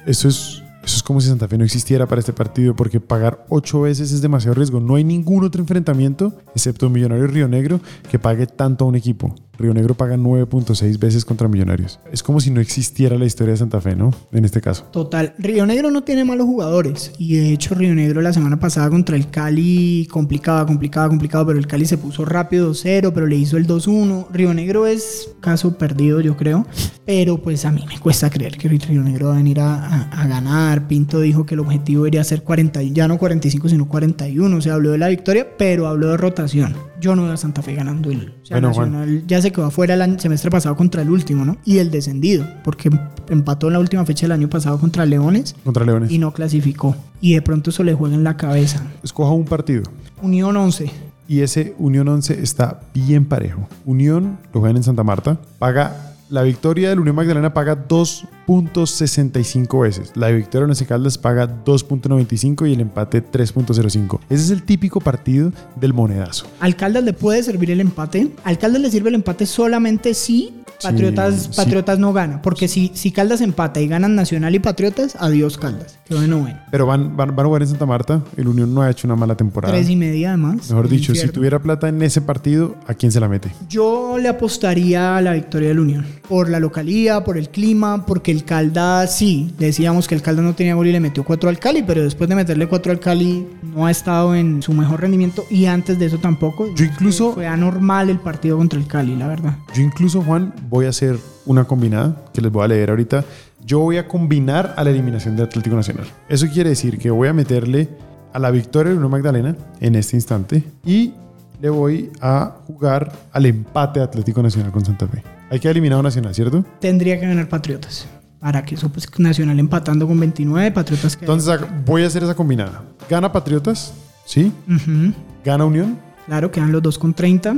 eso 0.07 0.27
es, 0.27 0.63
eso 0.83 0.97
es 0.97 1.00
como 1.11 1.21
si 1.21 1.27
Santa 1.27 1.47
Fe 1.47 1.57
no 1.57 1.63
existiera 1.65 2.07
para 2.07 2.19
este 2.19 2.33
partido, 2.33 2.75
porque 2.75 2.99
pagar 2.99 3.45
ocho 3.49 3.81
veces 3.81 4.11
es 4.11 4.21
demasiado 4.21 4.55
riesgo. 4.55 4.79
No 4.79 4.95
hay 4.95 5.03
ningún 5.03 5.43
otro 5.43 5.61
enfrentamiento, 5.61 6.33
excepto 6.55 6.89
Millonarios 6.89 7.31
Río 7.31 7.47
Negro, 7.47 7.79
que 8.09 8.17
pague 8.19 8.47
tanto 8.47 8.85
a 8.85 8.87
un 8.87 8.95
equipo. 8.95 9.35
Río 9.59 9.73
Negro 9.75 9.93
paga 9.93 10.17
9.6 10.17 10.97
veces 10.97 11.23
contra 11.23 11.47
Millonarios. 11.47 11.99
Es 12.11 12.23
como 12.23 12.39
si 12.39 12.49
no 12.49 12.61
existiera 12.61 13.15
la 13.17 13.25
historia 13.25 13.51
de 13.51 13.57
Santa 13.57 13.79
Fe, 13.79 13.95
¿no? 13.95 14.11
En 14.31 14.43
este 14.43 14.59
caso. 14.59 14.85
Total. 14.91 15.35
Río 15.37 15.67
Negro 15.67 15.91
no 15.91 16.03
tiene 16.03 16.25
malos 16.25 16.47
jugadores. 16.47 17.11
Y 17.19 17.35
de 17.35 17.51
hecho, 17.53 17.75
Río 17.75 17.93
Negro 17.93 18.21
la 18.21 18.33
semana 18.33 18.59
pasada 18.59 18.89
contra 18.89 19.15
el 19.15 19.29
Cali 19.29 20.07
complicaba, 20.09 20.65
complicaba, 20.65 21.09
complicado. 21.09 21.45
Pero 21.45 21.59
el 21.59 21.67
Cali 21.67 21.85
se 21.85 21.99
puso 21.99 22.25
rápido 22.25 22.71
2-0, 22.71 23.11
pero 23.13 23.27
le 23.27 23.35
hizo 23.35 23.57
el 23.57 23.67
2-1. 23.67 24.27
Río 24.31 24.51
Negro 24.55 24.87
es 24.87 25.29
caso 25.41 25.77
perdido, 25.77 26.21
yo 26.21 26.35
creo. 26.37 26.65
Pero 27.05 27.37
pues 27.39 27.63
a 27.65 27.71
mí 27.71 27.83
me 27.87 27.99
cuesta 27.99 28.31
creer 28.31 28.57
que 28.57 28.67
Río 28.67 29.03
Negro 29.03 29.27
va 29.27 29.33
a 29.33 29.37
venir 29.37 29.59
a, 29.59 29.75
a- 29.85 30.23
a 30.23 30.27
ganar. 30.27 30.87
Dijo 31.07 31.45
que 31.45 31.53
el 31.55 31.59
objetivo 31.59 32.05
iría 32.07 32.21
a 32.21 32.23
ser 32.23 32.43
40, 32.43 32.81
ya 32.83 33.07
no 33.07 33.17
45, 33.17 33.69
sino 33.69 33.87
41. 33.87 34.55
O 34.57 34.61
sea, 34.61 34.73
habló 34.75 34.91
de 34.91 34.97
la 34.97 35.07
victoria, 35.07 35.47
pero 35.57 35.87
habló 35.87 36.09
de 36.09 36.17
rotación. 36.17 36.73
Yo 36.99 37.15
no 37.15 37.23
veo 37.23 37.33
a 37.33 37.37
Santa 37.37 37.61
Fe 37.61 37.73
ganando 37.75 38.11
el. 38.11 38.33
O 38.41 38.45
sea, 38.45 38.57
Bueno, 38.57 38.73
Juan. 38.73 38.91
Nacional 38.91 39.23
ya 39.27 39.41
se 39.41 39.51
quedó 39.51 39.65
afuera 39.65 39.93
el 39.95 40.19
semestre 40.19 40.51
pasado 40.51 40.75
contra 40.75 41.01
el 41.01 41.09
último, 41.09 41.45
¿no? 41.45 41.57
Y 41.65 41.77
el 41.79 41.89
descendido, 41.91 42.45
porque 42.63 42.89
empató 43.29 43.67
en 43.67 43.73
la 43.73 43.79
última 43.79 44.05
fecha 44.05 44.25
del 44.25 44.33
año 44.33 44.49
pasado 44.49 44.77
contra 44.79 45.05
Leones 45.05 45.55
Contra 45.63 45.85
Leones. 45.85 46.11
y 46.11 46.17
no 46.17 46.31
clasificó. 46.33 46.95
Y 47.21 47.33
de 47.33 47.41
pronto 47.41 47.69
eso 47.69 47.83
le 47.83 47.93
juega 47.93 48.15
en 48.15 48.23
la 48.23 48.37
cabeza. 48.37 48.83
Escoja 49.03 49.31
un 49.31 49.45
partido. 49.45 49.83
Unión 50.21 50.55
11. 50.57 50.91
Y 51.27 51.41
ese 51.41 51.73
Unión 51.79 52.07
11 52.09 52.41
está 52.41 52.81
bien 52.93 53.25
parejo. 53.25 53.67
Unión 53.85 54.37
lo 54.53 54.59
juegan 54.59 54.77
en 54.77 54.83
Santa 54.83 55.03
Marta. 55.03 55.37
Paga. 55.59 56.10
La 56.31 56.43
victoria 56.43 56.87
del 56.87 56.99
Unión 57.01 57.17
Magdalena 57.17 57.53
paga 57.53 57.89
2.65 57.89 59.81
veces. 59.81 60.13
La 60.15 60.29
victoria 60.29 60.65
de 60.65 60.71
Once 60.71 60.85
Caldas 60.85 61.17
paga 61.17 61.45
2.95 61.65 62.69
y 62.69 62.73
el 62.73 62.79
empate 62.79 63.21
3.05. 63.21 64.21
Ese 64.29 64.43
es 64.43 64.49
el 64.49 64.63
típico 64.63 65.01
partido 65.01 65.51
del 65.75 65.93
monedazo. 65.93 66.47
Alcaldes 66.61 67.03
le 67.03 67.11
puede 67.11 67.43
servir 67.43 67.71
el 67.71 67.81
empate. 67.81 68.31
Alcaldes 68.45 68.81
le 68.81 68.89
sirve 68.89 69.09
el 69.09 69.15
empate 69.15 69.45
solamente 69.45 70.13
si 70.13 70.53
Patriotas, 70.81 71.43
sí. 71.43 71.49
Patriotas 71.55 71.99
no 71.99 72.13
gana. 72.13 72.41
Porque 72.41 72.67
si, 72.67 72.91
si 72.93 73.11
Caldas 73.11 73.41
empata 73.41 73.81
y 73.81 73.87
ganan 73.87 74.15
Nacional 74.15 74.55
y 74.55 74.59
Patriotas, 74.59 75.15
adiós 75.19 75.57
Caldas. 75.57 75.99
Quedó 76.05 76.21
de 76.21 76.27
noveno. 76.27 76.59
Pero 76.71 76.85
van, 76.85 77.15
van, 77.15 77.35
van 77.35 77.45
a 77.45 77.47
jugar 77.47 77.61
en 77.61 77.67
Santa 77.67 77.85
Marta. 77.85 78.23
El 78.37 78.47
Unión 78.47 78.73
no 78.73 78.81
ha 78.81 78.89
hecho 78.89 79.07
una 79.07 79.15
mala 79.15 79.35
temporada. 79.35 79.73
Tres 79.73 79.89
y 79.89 79.95
media 79.95 80.29
además. 80.29 80.69
Mejor 80.69 80.89
dicho, 80.89 81.13
si 81.13 81.27
tuviera 81.27 81.59
plata 81.59 81.89
en 81.89 82.01
ese 82.01 82.21
partido, 82.21 82.75
¿a 82.87 82.93
quién 82.93 83.11
se 83.11 83.19
la 83.19 83.27
mete? 83.27 83.51
Yo 83.69 84.17
le 84.17 84.29
apostaría 84.29 85.17
a 85.17 85.21
la 85.21 85.33
victoria 85.33 85.69
del 85.69 85.79
Unión. 85.79 86.20
Por 86.27 86.49
la 86.49 86.59
localía, 86.59 87.23
por 87.23 87.37
el 87.37 87.49
clima, 87.49 88.05
porque 88.05 88.31
el 88.31 88.45
Caldas, 88.45 89.17
sí, 89.17 89.51
decíamos 89.59 90.07
que 90.07 90.15
el 90.15 90.21
Caldas 90.21 90.45
no 90.45 90.53
tenía 90.55 90.75
gol 90.75 90.87
y 90.87 90.91
le 90.93 90.99
metió 91.01 91.23
cuatro 91.25 91.49
al 91.49 91.59
Cali, 91.59 91.83
pero 91.83 92.03
después 92.03 92.29
de 92.29 92.35
meterle 92.35 92.67
cuatro 92.67 92.91
al 92.91 92.99
Cali 92.99 93.45
no 93.61 93.85
ha 93.85 93.91
estado 93.91 94.33
en 94.33 94.61
su 94.61 94.71
mejor 94.73 95.01
rendimiento 95.01 95.43
y 95.49 95.65
antes 95.65 95.99
de 95.99 96.05
eso 96.05 96.19
tampoco. 96.19 96.73
Yo 96.75 96.85
incluso- 96.85 97.33
Fue 97.33 97.47
anormal 97.47 98.09
el 98.09 98.19
partido 98.19 98.57
contra 98.57 98.79
el 98.79 98.87
Cali, 98.87 99.15
la 99.17 99.27
verdad. 99.27 99.57
Yo 99.75 99.81
incluso, 99.81 100.21
Juan, 100.21 100.53
voy 100.69 100.85
a 100.85 100.89
hacer 100.89 101.17
una 101.45 101.65
combinada 101.65 102.23
que 102.33 102.39
les 102.41 102.51
voy 102.51 102.63
a 102.63 102.67
leer 102.69 102.91
ahorita. 102.91 103.25
Yo 103.65 103.79
voy 103.79 103.97
a 103.97 104.07
combinar 104.07 104.73
a 104.77 104.83
la 104.83 104.89
eliminación 104.91 105.35
de 105.35 105.43
Atlético 105.43 105.75
Nacional. 105.75 106.05
Eso 106.29 106.47
quiere 106.47 106.69
decir 106.69 106.97
que 106.97 107.11
voy 107.11 107.27
a 107.27 107.33
meterle 107.33 107.89
a 108.33 108.39
la 108.39 108.49
victoria 108.51 108.91
de 108.91 108.97
Unión 108.97 109.11
Magdalena 109.11 109.55
en 109.81 109.95
este 109.95 110.15
instante 110.15 110.63
y 110.85 111.13
le 111.61 111.69
voy 111.69 112.09
a 112.21 112.55
jugar 112.65 113.11
al 113.31 113.45
empate 113.45 114.01
Atlético 114.01 114.41
Nacional 114.41 114.71
con 114.71 114.83
Santa 114.83 115.07
Fe. 115.07 115.23
Hay 115.49 115.59
que 115.59 115.69
eliminar 115.69 115.99
a 115.99 116.01
Nacional, 116.01 116.33
¿cierto? 116.33 116.65
Tendría 116.79 117.19
que 117.19 117.27
ganar 117.27 117.47
Patriotas. 117.47 118.07
Para 118.39 118.65
que 118.65 118.73
eso, 118.73 118.89
pues, 118.89 119.07
Nacional 119.19 119.59
empatando 119.59 120.07
con 120.07 120.19
29, 120.19 120.71
Patriotas 120.71 121.15
que... 121.15 121.25
Entonces 121.25 121.59
voy 121.85 122.03
a 122.03 122.07
hacer 122.07 122.23
esa 122.23 122.33
combinada. 122.33 122.81
Gana 123.07 123.31
Patriotas, 123.31 123.93
¿sí? 124.25 124.51
Ujú. 124.67 125.13
Gana 125.45 125.65
Unión 125.65 125.99
Claro, 126.25 126.51
quedan 126.51 126.71
los 126.71 126.81
dos 126.81 126.97
con 126.97 127.13
30. 127.13 127.57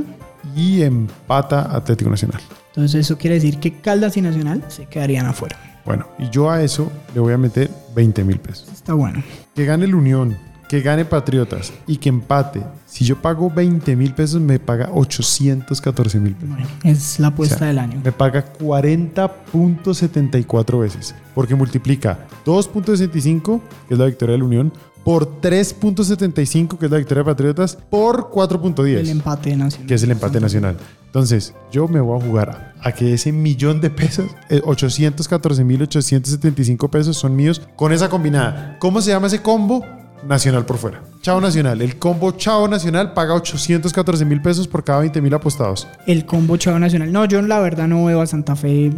y 0.54 0.82
empata 0.82 1.74
Atlético 1.74 2.10
Nacional. 2.10 2.40
Entonces 2.68 3.00
eso 3.00 3.16
quiere 3.16 3.36
decir 3.36 3.58
que 3.58 3.80
Caldas 3.80 4.16
y 4.16 4.20
Nacional 4.20 4.64
se 4.68 4.86
quedarían 4.86 5.26
afuera. 5.26 5.56
Bueno, 5.86 6.06
y 6.18 6.28
yo 6.30 6.50
a 6.50 6.62
eso 6.62 6.90
le 7.14 7.20
voy 7.20 7.32
a 7.32 7.38
meter 7.38 7.70
20 7.94 8.24
mil 8.24 8.38
pesos. 8.38 8.68
Está 8.72 8.92
bueno. 8.94 9.22
Que 9.54 9.64
gane 9.64 9.84
el 9.84 9.94
Unión, 9.94 10.36
que 10.68 10.80
gane 10.80 11.04
Patriotas 11.04 11.72
y 11.86 11.98
que 11.98 12.08
empate, 12.08 12.62
si 12.86 13.04
yo 13.04 13.20
pago 13.20 13.50
20 13.50 13.94
mil 13.96 14.14
pesos, 14.14 14.40
me 14.40 14.58
paga 14.58 14.88
814 14.92 16.18
mil 16.20 16.34
pesos. 16.34 16.48
Bueno, 16.48 16.66
es 16.82 17.20
la 17.20 17.26
apuesta 17.28 17.56
O 17.56 17.58
sea, 17.58 17.66
del 17.68 17.78
año. 17.78 18.00
Me 18.02 18.12
paga 18.12 18.46
40.74 18.58 20.80
veces, 20.80 21.14
porque 21.34 21.54
multiplica 21.54 22.20
2.65, 22.46 23.60
que 23.88 23.94
es 23.94 24.00
la 24.00 24.06
victoria 24.06 24.32
de 24.32 24.38
la 24.38 24.44
Unión, 24.44 24.72
por 25.04 25.42
3.75, 25.42 26.78
que 26.78 26.86
es 26.86 26.90
la 26.90 26.96
victoria 26.96 27.22
de 27.22 27.26
Patriotas, 27.30 27.76
por 27.90 28.30
4.10 28.30 28.96
El 29.00 29.10
empate 29.10 29.54
nacional. 29.54 29.86
que 29.86 29.94
es 29.94 30.02
el 30.02 30.10
empate 30.12 30.40
nacional. 30.40 30.78
Entonces, 31.06 31.52
yo 31.70 31.86
me 31.88 32.00
voy 32.00 32.18
a 32.18 32.22
jugar 32.24 32.72
a 32.80 32.92
que 32.92 33.12
ese 33.12 33.30
millón 33.30 33.82
de 33.82 33.90
pesos, 33.90 34.30
eh, 34.48 34.62
814.875 34.62 36.88
pesos 36.90 37.18
son 37.18 37.36
míos 37.36 37.60
con 37.76 37.92
esa 37.92 38.08
combinada. 38.08 38.78
¿Cómo 38.80 39.02
se 39.02 39.10
llama 39.10 39.26
ese 39.26 39.42
combo? 39.42 39.84
Nacional 40.26 40.64
por 40.64 40.78
fuera. 40.78 41.02
Chao 41.20 41.40
Nacional. 41.40 41.80
El 41.82 41.98
combo 41.98 42.32
Chao 42.32 42.68
Nacional 42.68 43.12
paga 43.14 43.34
814 43.34 44.24
mil 44.24 44.40
pesos 44.42 44.68
por 44.68 44.84
cada 44.84 45.00
20 45.00 45.20
mil 45.20 45.34
apostados. 45.34 45.86
El 46.06 46.26
combo 46.26 46.56
Chavo 46.56 46.78
Nacional. 46.78 47.12
No, 47.12 47.24
yo 47.24 47.42
la 47.42 47.60
verdad 47.60 47.88
no 47.88 48.04
veo 48.04 48.20
a 48.20 48.26
Santa 48.26 48.56
Fe. 48.56 48.90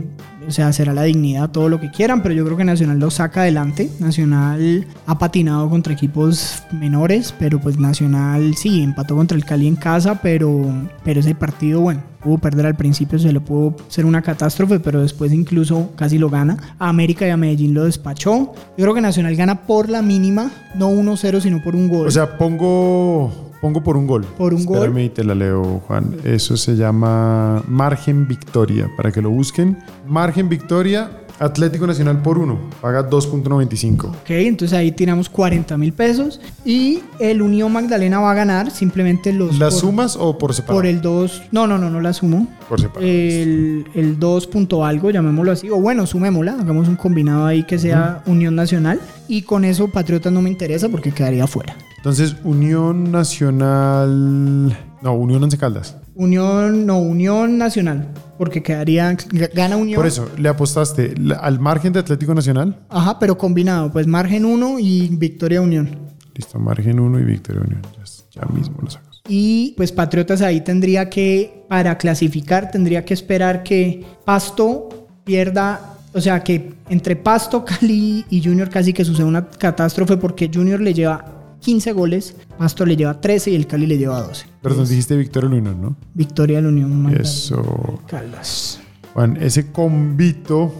O 0.46 0.50
sea, 0.52 0.72
será 0.72 0.94
la 0.94 1.02
dignidad, 1.02 1.50
todo 1.50 1.68
lo 1.68 1.80
que 1.80 1.90
quieran, 1.90 2.22
pero 2.22 2.34
yo 2.34 2.44
creo 2.44 2.56
que 2.56 2.64
Nacional 2.64 2.98
lo 2.98 3.10
saca 3.10 3.42
adelante. 3.42 3.90
Nacional 3.98 4.86
ha 5.06 5.18
patinado 5.18 5.68
contra 5.68 5.92
equipos 5.92 6.62
menores, 6.72 7.34
pero 7.38 7.60
pues 7.60 7.78
Nacional 7.78 8.54
sí, 8.56 8.82
empató 8.82 9.16
contra 9.16 9.36
el 9.36 9.44
Cali 9.44 9.66
en 9.66 9.76
casa, 9.76 10.20
pero, 10.22 10.64
pero 11.04 11.20
ese 11.20 11.34
partido, 11.34 11.80
bueno, 11.80 12.02
pudo 12.22 12.38
perder 12.38 12.66
al 12.66 12.76
principio, 12.76 13.18
se 13.18 13.32
le 13.32 13.40
pudo 13.40 13.76
ser 13.88 14.04
una 14.04 14.22
catástrofe, 14.22 14.80
pero 14.80 15.02
después 15.02 15.32
incluso 15.32 15.92
casi 15.96 16.18
lo 16.18 16.28
gana. 16.28 16.56
A 16.78 16.88
América 16.88 17.26
y 17.26 17.30
a 17.30 17.36
Medellín 17.36 17.74
lo 17.74 17.84
despachó. 17.84 18.52
Yo 18.76 18.84
creo 18.84 18.94
que 18.94 19.00
Nacional 19.00 19.36
gana 19.36 19.62
por 19.62 19.88
la 19.88 20.02
mínima, 20.02 20.50
no 20.74 20.90
1-0, 20.90 21.40
sino 21.40 21.62
por 21.62 21.74
un 21.74 21.88
gol. 21.88 22.06
O 22.08 22.10
sea, 22.10 22.36
pongo, 22.38 23.45
pongo 23.60 23.82
por 23.82 23.96
un 23.96 24.06
gol. 24.06 24.24
Por 24.36 24.54
un 24.54 24.64
gol. 24.64 24.76
Espérame 24.76 25.04
y 25.04 25.08
te 25.10 25.24
la 25.24 25.34
leo, 25.34 25.80
Juan. 25.86 26.16
Eso 26.24 26.56
se 26.56 26.76
llama 26.76 27.62
margen 27.68 28.26
victoria, 28.28 28.90
para 28.96 29.10
que 29.12 29.22
lo 29.22 29.30
busquen. 29.30 29.78
Margen 30.06 30.48
victoria, 30.48 31.25
Atlético 31.38 31.86
Nacional 31.86 32.22
por 32.22 32.38
uno, 32.38 32.58
paga 32.80 33.08
2.95. 33.08 34.06
Ok, 34.06 34.30
entonces 34.30 34.76
ahí 34.76 34.92
tiramos 34.92 35.28
40 35.28 35.76
mil 35.76 35.92
pesos 35.92 36.40
y 36.64 37.00
el 37.18 37.42
Unión 37.42 37.72
Magdalena 37.72 38.20
va 38.20 38.30
a 38.30 38.34
ganar 38.34 38.70
simplemente 38.70 39.32
los... 39.32 39.58
¿Las 39.58 39.74
por, 39.74 39.80
sumas 39.80 40.16
o 40.16 40.38
por 40.38 40.54
separado? 40.54 40.78
Por 40.78 40.86
el 40.86 41.00
2... 41.00 41.42
No, 41.52 41.66
no, 41.66 41.78
no, 41.78 41.90
no 41.90 42.00
la 42.00 42.12
sumo. 42.12 42.48
Por 42.68 42.80
separado. 42.80 43.06
El, 43.06 43.86
el 43.94 44.18
2 44.18 44.46
punto 44.46 44.84
algo, 44.84 45.10
llamémoslo 45.10 45.52
así. 45.52 45.70
O 45.70 45.76
bueno, 45.76 46.06
sumémosla, 46.06 46.52
hagamos 46.52 46.88
un 46.88 46.96
combinado 46.96 47.46
ahí 47.46 47.64
que 47.64 47.78
sea 47.78 48.22
Unión 48.26 48.54
Nacional. 48.54 49.00
Y 49.28 49.42
con 49.42 49.64
eso 49.64 49.88
Patriotas 49.88 50.32
no 50.32 50.40
me 50.40 50.50
interesa 50.50 50.88
porque 50.88 51.12
quedaría 51.12 51.46
fuera. 51.46 51.76
Entonces, 51.96 52.36
Unión 52.44 53.10
Nacional. 53.10 54.76
No, 55.02 55.14
Unión 55.14 55.42
Once 55.42 55.58
Caldas. 55.58 55.96
Unión, 56.14 56.86
no, 56.86 56.98
Unión 56.98 57.58
Nacional. 57.58 58.08
Porque 58.38 58.62
quedaría... 58.62 59.16
Gana 59.54 59.76
Unión. 59.76 59.96
Por 59.96 60.06
eso, 60.06 60.28
le 60.36 60.48
apostaste 60.48 61.14
al 61.40 61.60
margen 61.60 61.92
de 61.92 62.00
Atlético 62.00 62.34
Nacional. 62.34 62.78
Ajá, 62.88 63.18
pero 63.18 63.38
combinado. 63.38 63.90
Pues 63.90 64.06
margen 64.06 64.44
1 64.44 64.78
y 64.78 65.08
victoria 65.08 65.60
Unión. 65.60 65.98
Listo, 66.34 66.58
margen 66.58 67.00
1 67.00 67.20
y 67.20 67.24
victoria 67.24 67.62
Unión. 67.62 67.82
Ya, 68.32 68.40
ya 68.42 68.54
mismo 68.54 68.78
lo 68.82 68.90
sacas. 68.90 69.22
Y 69.28 69.74
pues 69.76 69.90
Patriotas 69.92 70.42
ahí 70.42 70.60
tendría 70.60 71.10
que, 71.10 71.64
para 71.68 71.98
clasificar, 71.98 72.70
tendría 72.70 73.04
que 73.04 73.14
esperar 73.14 73.62
que 73.62 74.04
Pasto 74.24 75.08
pierda, 75.24 75.96
o 76.12 76.20
sea, 76.20 76.44
que 76.44 76.74
entre 76.88 77.16
Pasto, 77.16 77.64
Cali 77.64 78.24
y 78.30 78.42
Junior 78.42 78.70
casi 78.70 78.92
que 78.92 79.04
suceda 79.04 79.26
una 79.26 79.48
catástrofe 79.48 80.16
porque 80.16 80.50
Junior 80.52 80.80
le 80.80 80.94
lleva 80.94 81.35
15 81.66 81.92
goles, 81.92 82.34
Pasto 82.56 82.86
le 82.86 82.96
lleva 82.96 83.20
13 83.20 83.50
y 83.50 83.56
el 83.56 83.66
Cali 83.66 83.86
le 83.88 83.98
lleva 83.98 84.22
12. 84.22 84.46
Perdón, 84.62 84.86
dijiste 84.88 85.16
victoria 85.16 85.48
Unión, 85.50 85.82
¿no? 85.82 85.96
Victoria 86.14 86.58
de 86.58 86.62
la 86.62 86.68
Unión. 86.68 87.12
Eso. 87.20 88.00
Caldas. 88.06 88.78
Juan, 89.14 89.36
ese 89.40 89.72
combito, 89.72 90.72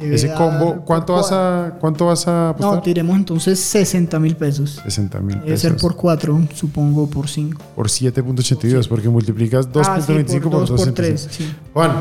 ese 0.00 0.32
combo, 0.32 0.84
¿cuánto 0.86 1.12
vas 1.12 1.30
a, 1.32 1.76
cuánto 1.78 2.06
vas 2.06 2.26
a 2.26 2.30
No, 2.30 2.48
apostar? 2.48 2.82
tiremos 2.82 3.14
entonces 3.14 3.60
60 3.60 4.18
mil 4.20 4.34
pesos. 4.36 4.80
60 4.82 5.20
mil 5.20 5.38
Debe 5.42 5.56
ser 5.58 5.72
pesos. 5.74 5.82
por 5.82 5.96
4, 6.00 6.48
supongo 6.54 7.10
por 7.10 7.28
5. 7.28 7.62
Por 7.76 7.88
7.82, 7.88 8.88
porque 8.88 9.08
multiplicas 9.10 9.68
2.25 9.70 9.84
Ah, 9.86 10.00
sí, 10.00 10.40
por, 10.40 10.50
por 10.50 10.60
2 10.60 10.70
por 10.70 10.78
2.65. 10.88 10.94
3. 10.94 11.28
Sí. 11.30 11.54
Juan, 11.74 11.92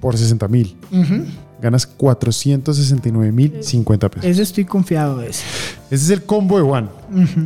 por 0.00 0.16
60 0.16 0.46
mil. 0.48 0.76
Ganas 0.92 1.18
469 1.18 1.49
mil 3.32 3.62
50 3.62 4.08
pesos. 4.08 4.24
Ese 4.24 4.42
estoy 4.42 4.64
confiado 4.64 5.18
de 5.18 5.30
ese. 5.30 5.44
Ese 5.90 6.04
es 6.04 6.10
el 6.10 6.22
combo 6.24 6.58
de 6.58 6.64
Juan. 6.64 6.90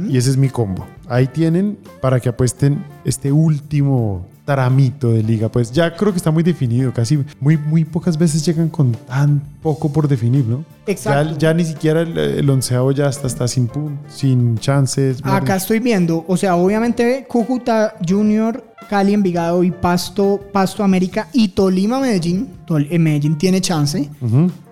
Y 0.08 0.16
ese 0.16 0.30
es 0.30 0.36
mi 0.36 0.48
combo. 0.48 0.86
Ahí 1.08 1.26
tienen 1.26 1.78
para 2.00 2.20
que 2.20 2.28
apuesten 2.28 2.84
este 3.04 3.32
último 3.32 4.26
tramito 4.44 5.10
de 5.10 5.22
liga. 5.22 5.48
Pues 5.48 5.72
ya 5.72 5.94
creo 5.96 6.12
que 6.12 6.18
está 6.18 6.30
muy 6.30 6.42
definido. 6.42 6.92
Casi 6.92 7.24
muy, 7.40 7.56
muy 7.56 7.84
pocas 7.84 8.18
veces 8.18 8.44
llegan 8.44 8.68
con 8.68 8.92
tan 8.92 9.40
poco 9.62 9.92
por 9.92 10.08
definir, 10.08 10.44
¿no? 10.44 10.64
Exacto. 10.86 11.32
Ya, 11.32 11.38
ya 11.38 11.54
ni 11.54 11.64
siquiera 11.64 12.02
el, 12.02 12.16
el 12.18 12.50
onceavo 12.50 12.92
ya 12.92 13.08
está, 13.08 13.26
está 13.26 13.48
sin 13.48 13.70
sin 14.08 14.58
chances. 14.58 15.18
Acá 15.22 15.56
estoy 15.56 15.80
viendo, 15.80 16.24
o 16.28 16.36
sea, 16.36 16.56
obviamente 16.56 17.24
Cúcuta 17.28 17.96
Junior, 18.06 18.62
Cali 18.88 19.14
Envigado 19.14 19.62
y 19.64 19.70
Pasto, 19.70 20.40
Pasto 20.52 20.82
América 20.84 21.28
y 21.32 21.48
Tolima 21.48 22.00
Medellín. 22.00 22.48
Tol- 22.66 22.86
eh, 22.90 22.98
Medellín 22.98 23.36
tiene 23.38 23.60
chance. 23.60 24.08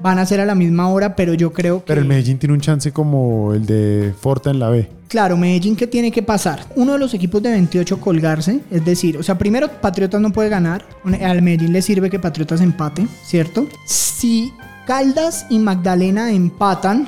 Van 0.03 0.19
a 0.19 0.27
ser 0.27 0.41
a 0.41 0.47
la 0.47 0.55
misma 0.55 0.89
hora, 0.89 1.15
pero 1.17 1.35
yo 1.35 1.53
creo 1.53 1.81
que. 1.81 1.87
Pero 1.87 2.01
el 2.01 2.07
Medellín 2.09 2.39
tiene 2.39 2.55
un 2.55 2.61
chance 2.61 2.93
como 2.93 3.53
el 3.55 3.67
de 3.67 4.13
Forta 4.19 4.51
en 4.51 4.59
la 4.59 4.69
B. 4.71 4.89
Claro, 5.09 5.37
Medellín, 5.37 5.77
¿qué 5.77 5.87
tiene 5.87 6.11
que 6.11 6.23
pasar? 6.23 6.65
Uno 6.75 6.95
de 6.95 6.99
los 6.99 7.13
equipos 7.13 7.43
de 7.43 7.51
28 7.51 8.01
colgarse, 8.01 8.61
es 8.71 8.83
decir, 8.85 9.19
o 9.19 9.23
sea, 9.23 9.37
primero 9.37 9.69
Patriotas 9.69 10.21
no 10.23 10.33
puede 10.33 10.49
ganar, 10.49 10.87
al 11.23 11.43
Medellín 11.43 11.73
le 11.75 11.83
sirve 11.83 12.09
que 12.09 12.19
Patriotas 12.19 12.63
empate, 12.63 13.07
¿cierto? 13.23 13.67
Si 13.85 14.53
Caldas 14.87 15.45
y 15.51 15.59
Magdalena 15.59 16.33
empatan, 16.33 17.07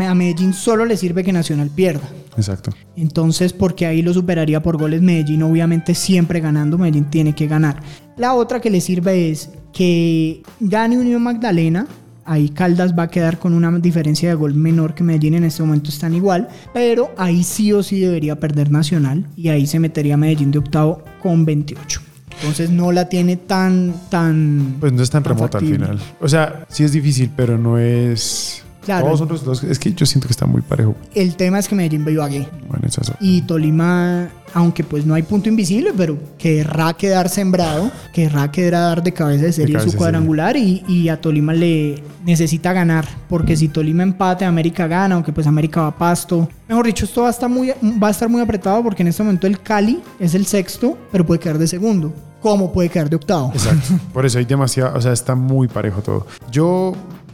a 0.00 0.14
Medellín 0.14 0.54
solo 0.54 0.86
le 0.86 0.96
sirve 0.96 1.22
que 1.24 1.32
Nacional 1.32 1.68
pierda. 1.68 2.08
Exacto. 2.36 2.72
Entonces, 2.96 3.52
porque 3.52 3.86
ahí 3.86 4.02
lo 4.02 4.14
superaría 4.14 4.62
por 4.62 4.78
goles 4.78 5.02
Medellín, 5.02 5.42
obviamente 5.42 5.94
siempre 5.94 6.40
ganando, 6.40 6.78
Medellín 6.78 7.04
tiene 7.10 7.34
que 7.34 7.46
ganar. 7.46 7.82
La 8.16 8.34
otra 8.34 8.60
que 8.60 8.70
le 8.70 8.80
sirve 8.80 9.30
es 9.30 9.50
que 9.72 10.42
gane 10.60 10.98
Unión 10.98 11.22
Magdalena. 11.22 11.86
Ahí 12.24 12.50
Caldas 12.50 12.96
va 12.96 13.04
a 13.04 13.08
quedar 13.08 13.38
con 13.40 13.52
una 13.52 13.70
diferencia 13.80 14.28
de 14.28 14.36
gol 14.36 14.54
menor 14.54 14.94
que 14.94 15.02
Medellín 15.02 15.34
en 15.34 15.44
este 15.44 15.62
momento 15.62 15.90
están 15.90 16.14
igual, 16.14 16.48
pero 16.72 17.10
ahí 17.16 17.42
sí 17.42 17.72
o 17.72 17.82
sí 17.82 17.98
debería 17.98 18.38
perder 18.38 18.70
Nacional 18.70 19.26
y 19.36 19.48
ahí 19.48 19.66
se 19.66 19.80
metería 19.80 20.16
Medellín 20.16 20.52
de 20.52 20.58
octavo 20.58 21.02
con 21.20 21.44
28. 21.44 22.00
Entonces 22.36 22.70
no 22.70 22.92
la 22.92 23.08
tiene 23.08 23.36
tan 23.36 23.94
tan 24.08 24.76
Pues 24.80 24.92
no 24.92 25.02
es 25.02 25.10
tan 25.10 25.22
Tan 25.22 25.34
remota 25.34 25.58
al 25.58 25.66
final. 25.66 26.00
O 26.20 26.28
sea, 26.28 26.64
sí 26.68 26.84
es 26.84 26.92
difícil, 26.92 27.30
pero 27.36 27.58
no 27.58 27.78
es. 27.78 28.64
Claro. 28.84 29.06
Todos 29.06 29.18
son 29.20 29.28
los 29.28 29.44
dos. 29.44 29.64
Es 29.64 29.78
que 29.78 29.92
yo 29.92 30.06
siento 30.06 30.26
que 30.26 30.32
está 30.32 30.46
muy 30.46 30.60
parejo. 30.60 30.94
el 31.14 31.36
tema 31.36 31.58
es 31.58 31.68
que 31.68 31.74
Medellín 31.74 32.04
va 32.06 32.10
Ibagué. 32.10 32.48
Bueno, 32.68 32.86
esas 32.86 33.06
son. 33.06 33.16
Y 33.20 33.42
Tolima, 33.42 34.28
aunque 34.54 34.82
pues 34.82 35.06
no 35.06 35.14
hay 35.14 35.22
punto 35.22 35.48
invisible, 35.48 35.92
pero 35.96 36.18
querrá 36.36 36.92
quedar 36.94 37.28
sembrado, 37.28 37.90
querrá 38.12 38.50
quedar 38.50 39.02
de 39.02 39.12
cabeza 39.12 39.44
de 39.44 39.52
serie 39.52 39.74
en 39.74 39.78
cabeza 39.78 39.90
su 39.90 39.92
de 39.92 39.98
cuadrangular 39.98 40.56
y, 40.56 40.84
y 40.88 41.08
a 41.08 41.20
Tolima 41.20 41.52
le 41.52 42.02
necesita 42.24 42.72
ganar, 42.72 43.06
porque 43.28 43.56
si 43.56 43.68
Tolima 43.68 44.02
empate, 44.02 44.44
América 44.44 44.86
gana, 44.86 45.14
aunque 45.14 45.32
pues 45.32 45.46
América 45.46 45.82
va 45.82 45.86
a 45.88 45.96
pasto. 45.96 46.48
Mejor 46.68 46.86
dicho, 46.86 47.04
esto 47.04 47.22
va 47.22 47.28
a 47.28 47.30
estar 47.30 47.48
muy, 47.48 47.72
va 48.02 48.08
a 48.08 48.10
estar 48.10 48.28
muy 48.28 48.40
apretado 48.40 48.82
porque 48.82 49.02
en 49.02 49.08
este 49.08 49.22
momento 49.22 49.46
el 49.46 49.60
Cali 49.60 50.00
es 50.18 50.34
el 50.34 50.46
sexto, 50.46 50.98
pero 51.10 51.24
puede 51.24 51.40
quedar 51.40 51.58
de 51.58 51.66
segundo. 51.66 52.12
¿Cómo 52.40 52.72
puede 52.72 52.88
quedar 52.88 53.08
de 53.08 53.14
octavo? 53.14 53.52
Exacto. 53.54 53.94
Por 54.12 54.26
eso 54.26 54.38
hay 54.38 54.44
demasiado. 54.44 54.98
O 54.98 55.00
sea, 55.00 55.12
está 55.12 55.36
muy 55.36 55.68
parejo 55.68 56.02
todo. 56.02 56.26
Yo 56.50 56.92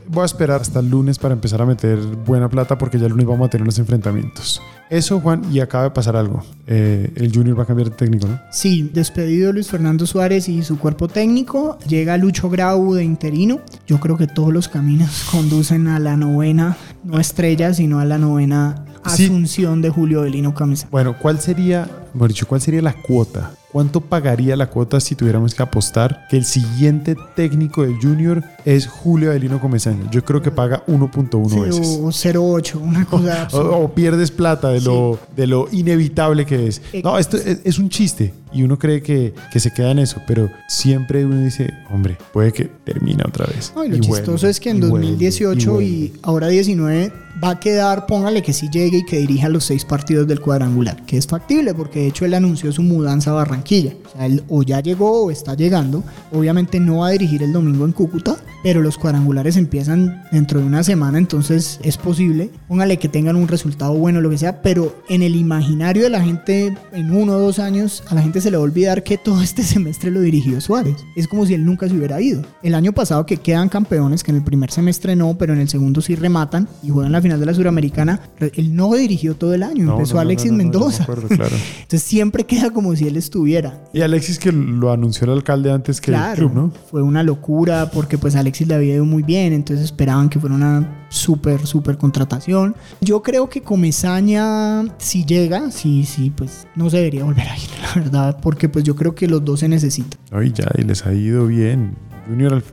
voy 0.09 0.23
a 0.23 0.27
esperar 0.27 0.61
hasta 0.61 0.81
el 0.81 0.88
lunes 0.91 1.19
para 1.19 1.35
empezar 1.35 1.62
a 1.62 1.67
meter 1.67 1.99
buena 1.99 2.49
plata 2.49 2.77
porque 2.79 2.99
ya 2.99 3.07
el 3.07 3.12
lunes 3.12 3.27
vamos 3.27 3.47
a 3.47 3.50
tener 3.50 3.67
los 3.67 3.79
enfrentamientos. 3.79 4.61
Eso, 4.91 5.21
Juan, 5.21 5.43
y 5.53 5.61
acaba 5.61 5.85
de 5.85 5.91
pasar 5.91 6.17
algo. 6.17 6.43
Eh, 6.67 7.12
el 7.17 7.33
Junior 7.35 7.59
va 7.59 7.65
a 7.65 7.67
cambiar 7.67 7.91
de 7.91 7.97
técnico, 7.97 8.27
¿no? 8.27 8.41
Sí, 8.50 8.91
despedido 8.95 9.53
Luis 9.53 9.69
Fernando 9.69 10.07
Suárez 10.07 10.49
y 10.49 10.62
su 10.62 10.79
cuerpo 10.79 11.09
técnico, 11.09 11.79
llega 11.87 12.17
Lucho 12.17 12.49
Grau 12.49 12.95
de 12.95 13.05
interino. 13.05 13.61
Yo 13.87 14.00
creo 14.00 14.17
que 14.17 14.27
todos 14.27 14.53
los 14.53 14.69
caminos 14.69 15.27
conducen 15.31 15.88
a 15.88 15.99
la 15.99 16.17
novena, 16.17 16.77
no 17.05 17.21
estrella, 17.21 17.75
sino 17.75 18.00
a 18.00 18.05
la 18.05 18.19
novena 18.19 18.85
Sí. 19.07 19.25
asunción 19.25 19.81
de 19.81 19.88
Julio 19.91 20.23
Belino 20.23 20.55
Camisa. 20.55 20.88
Bueno, 20.91 21.17
¿cuál 21.19 21.38
sería, 21.41 21.88
mejor 22.12 22.29
dicho, 22.29 22.47
cuál 22.47 22.61
sería 22.61 22.83
la 22.83 22.93
cuota 22.93 23.53
¿cuánto 23.72 24.00
pagaría 24.00 24.56
la 24.56 24.68
cuota 24.70 25.00
si 25.00 25.14
tuviéramos 25.14 25.54
que 25.54 25.62
apostar 25.62 26.26
que 26.30 26.37
el 26.37 26.44
siguiente 26.44 27.16
técnico 27.37 27.82
del 27.82 27.96
Junior 28.00 28.42
es 28.64 28.87
Julio 28.87 29.30
Avelino 29.30 29.60
Comesaña? 29.60 30.10
Yo 30.10 30.25
creo 30.25 30.42
que 30.42 30.50
paga 30.50 30.84
1.1 30.87 31.50
Sí, 31.50 31.60
veces. 31.60 31.87
o 32.00 32.08
0.8, 32.08 32.75
una 32.80 33.04
cosa 33.04 33.48
O, 33.52 33.58
o 33.84 33.94
pierdes 33.94 34.30
plata 34.30 34.70
de 34.70 34.80
lo, 34.80 35.18
de 35.37 35.46
lo 35.46 35.68
inevitable 35.72 36.46
que 36.46 36.66
es. 36.68 36.80
No, 37.04 37.18
esto 37.18 37.37
es, 37.37 37.60
es 37.64 37.78
un 37.78 37.88
chiste 37.88 38.32
y 38.52 38.62
uno 38.62 38.78
cree 38.78 39.02
que, 39.02 39.34
que 39.52 39.60
se 39.60 39.72
queda 39.72 39.90
en 39.90 39.98
eso, 39.98 40.20
pero 40.26 40.48
siempre 40.68 41.25
uno 41.25 41.40
dice, 41.42 41.70
hombre, 41.90 42.16
puede 42.32 42.52
que 42.52 42.64
termine 42.84 43.22
otra 43.26 43.46
vez. 43.46 43.72
No, 43.76 43.84
y 43.84 43.88
lo 43.88 43.96
Y 43.96 44.00
chistoso 44.00 44.46
es 44.48 44.58
que 44.60 44.70
en 44.70 44.78
y 44.78 44.80
vuelve, 44.80 45.06
2018 45.08 45.60
y, 45.60 46.08
vuelve. 46.08 46.12
ahora 46.22 46.48
19 46.48 47.12
va 47.42 47.50
a 47.50 47.61
quedar, 47.61 48.07
póngale 48.07 48.42
que 48.42 48.52
sí 48.52 48.68
llegue 48.71 48.99
y 48.99 49.04
que 49.04 49.18
dirija 49.18 49.49
los 49.49 49.64
seis 49.64 49.85
partidos 49.85 50.26
del 50.26 50.40
cuadrangular, 50.40 51.04
que 51.07 51.16
es 51.16 51.26
factible 51.26 51.75
porque 51.75 52.00
de 52.00 52.07
hecho 52.09 52.25
él 52.25 52.35
anunció 52.35 52.73
su 52.73 52.83
mudanza 52.83 53.30
a 53.30 53.35
Barranquilla. 53.35 53.92
O 54.07 54.16
sea, 54.16 54.26
él 54.26 54.42
o 54.49 54.62
ya 54.62 54.80
llegó 54.80 55.25
o 55.25 55.30
está 55.30 55.54
llegando. 55.54 56.02
Obviamente 56.33 56.80
no 56.80 56.99
va 56.99 57.09
a 57.09 57.11
dirigir 57.11 57.42
el 57.42 57.52
domingo 57.52 57.85
en 57.85 57.92
Cúcuta, 57.92 58.37
pero 58.62 58.80
los 58.83 58.99
cuadrangulares 58.99 59.57
empiezan 59.57 60.25
dentro 60.33 60.61
de 60.61 60.66
una 60.66 60.83
semana, 60.83 61.18
entonces 61.18 61.78
es 61.83 61.97
posible. 61.97 62.50
Póngale 62.66 62.99
que 62.99 63.09
tengan 63.09 63.37
un 63.37 63.49
resultado 63.49 63.95
bueno, 63.95 64.21
lo 64.21 64.30
que 64.30 64.38
sea, 64.38 64.62
pero 64.62 64.97
en 65.09 65.23
el 65.23 65.37
imaginario 65.37 66.02
de 66.02 66.11
la 66.11 66.23
gente, 66.23 66.76
en 66.92 67.14
uno 67.14 67.35
o 67.35 67.40
dos 67.40 67.59
años, 67.59 68.02
a 68.09 68.14
la 68.14 68.23
gente 68.23 68.40
se 68.40 68.50
le 68.50 68.57
va 68.57 68.62
a 68.62 68.64
olvidar 68.64 69.02
que 69.02 69.18
todo 69.18 69.42
este 69.42 69.62
semestre 69.64 70.11
lo 70.11 70.21
dirigió 70.21 70.61
Suárez. 70.61 70.97
Es 71.16 71.28
como 71.28 71.47
si 71.47 71.54
él 71.54 71.64
nunca 71.64 71.88
se 71.88 71.95
hubiera 71.95 72.21
ido. 72.21 72.42
El 72.62 72.75
año 72.75 72.92
pasado 72.92 73.26
que 73.26 73.37
quedan 73.37 73.68
campeones, 73.68 74.25
que 74.25 74.30
en 74.30 74.38
el 74.38 74.45
primer 74.45 74.71
semestre 74.71 75.14
no, 75.14 75.37
pero 75.38 75.52
en 75.52 75.61
el 75.61 75.68
segundo 75.68 76.00
sí 76.00 76.14
rematan 76.14 76.68
y 76.83 76.90
juegan 76.90 77.12
la 77.12 77.23
final 77.23 77.27
de 77.37 77.44
la 77.47 77.52
Suramericana, 77.52 78.20
él 78.54 78.75
no 78.75 78.94
dirigió 78.94 79.35
todo 79.35 79.52
el 79.54 79.62
año, 79.62 79.85
No, 79.85 79.92
empezó 79.97 80.14
no, 80.14 80.20
Alexis 80.20 80.50
no, 80.52 80.58
Mendoza. 80.58 81.02
acuerdo, 81.02 81.28
claro. 81.28 81.54
Entonces 81.82 82.02
siempre 82.02 82.44
queda 82.44 82.70
como 82.70 82.94
si 82.97 83.06
él 83.06 83.16
estuviera. 83.16 83.82
Y 83.92 84.00
Alexis 84.00 84.38
que 84.38 84.52
lo 84.52 84.92
anunció 84.92 85.25
el 85.26 85.32
alcalde 85.32 85.70
antes 85.73 86.00
que 86.00 86.12
Claro, 86.12 86.32
el 86.47 86.50
club, 86.50 86.52
¿no? 86.54 86.73
fue 86.90 87.02
una 87.02 87.23
locura 87.23 87.90
porque 87.90 88.16
pues 88.16 88.37
Alexis 88.37 88.68
le 88.68 88.75
había 88.76 88.94
ido 88.94 89.04
muy 89.04 89.23
bien, 89.23 89.52
entonces 89.52 89.85
esperaban 89.85 90.28
que 90.28 90.38
fuera 90.38 90.54
una 90.54 91.04
súper, 91.11 91.66
súper 91.66 91.99
contratación. 91.99 92.75
Yo 93.00 93.23
creo 93.23 93.49
que 93.49 93.62
Comesaña, 93.62 94.85
si 94.99 95.25
llega, 95.25 95.70
sí, 95.70 96.04
sí, 96.04 96.30
pues 96.35 96.66
no 96.76 96.88
se 96.88 96.99
debería 96.99 97.25
volver 97.25 97.49
a 97.49 97.56
ir, 97.56 97.68
la 97.82 98.00
verdad, 98.02 98.38
porque 98.40 98.68
pues 98.68 98.85
yo 98.85 98.94
creo 98.97 99.14
que 99.14 99.26
los 99.28 99.44
dos 99.44 99.61
se 99.61 99.68
necesitan. 99.68 100.18
Ay, 100.30 100.52
ya, 100.54 100.68
y 100.78 100.82
les 100.82 101.04
ha 101.04 101.12
ido 101.12 101.47
bien. 101.47 101.97
Junior, 102.28 102.54
al- 102.54 102.64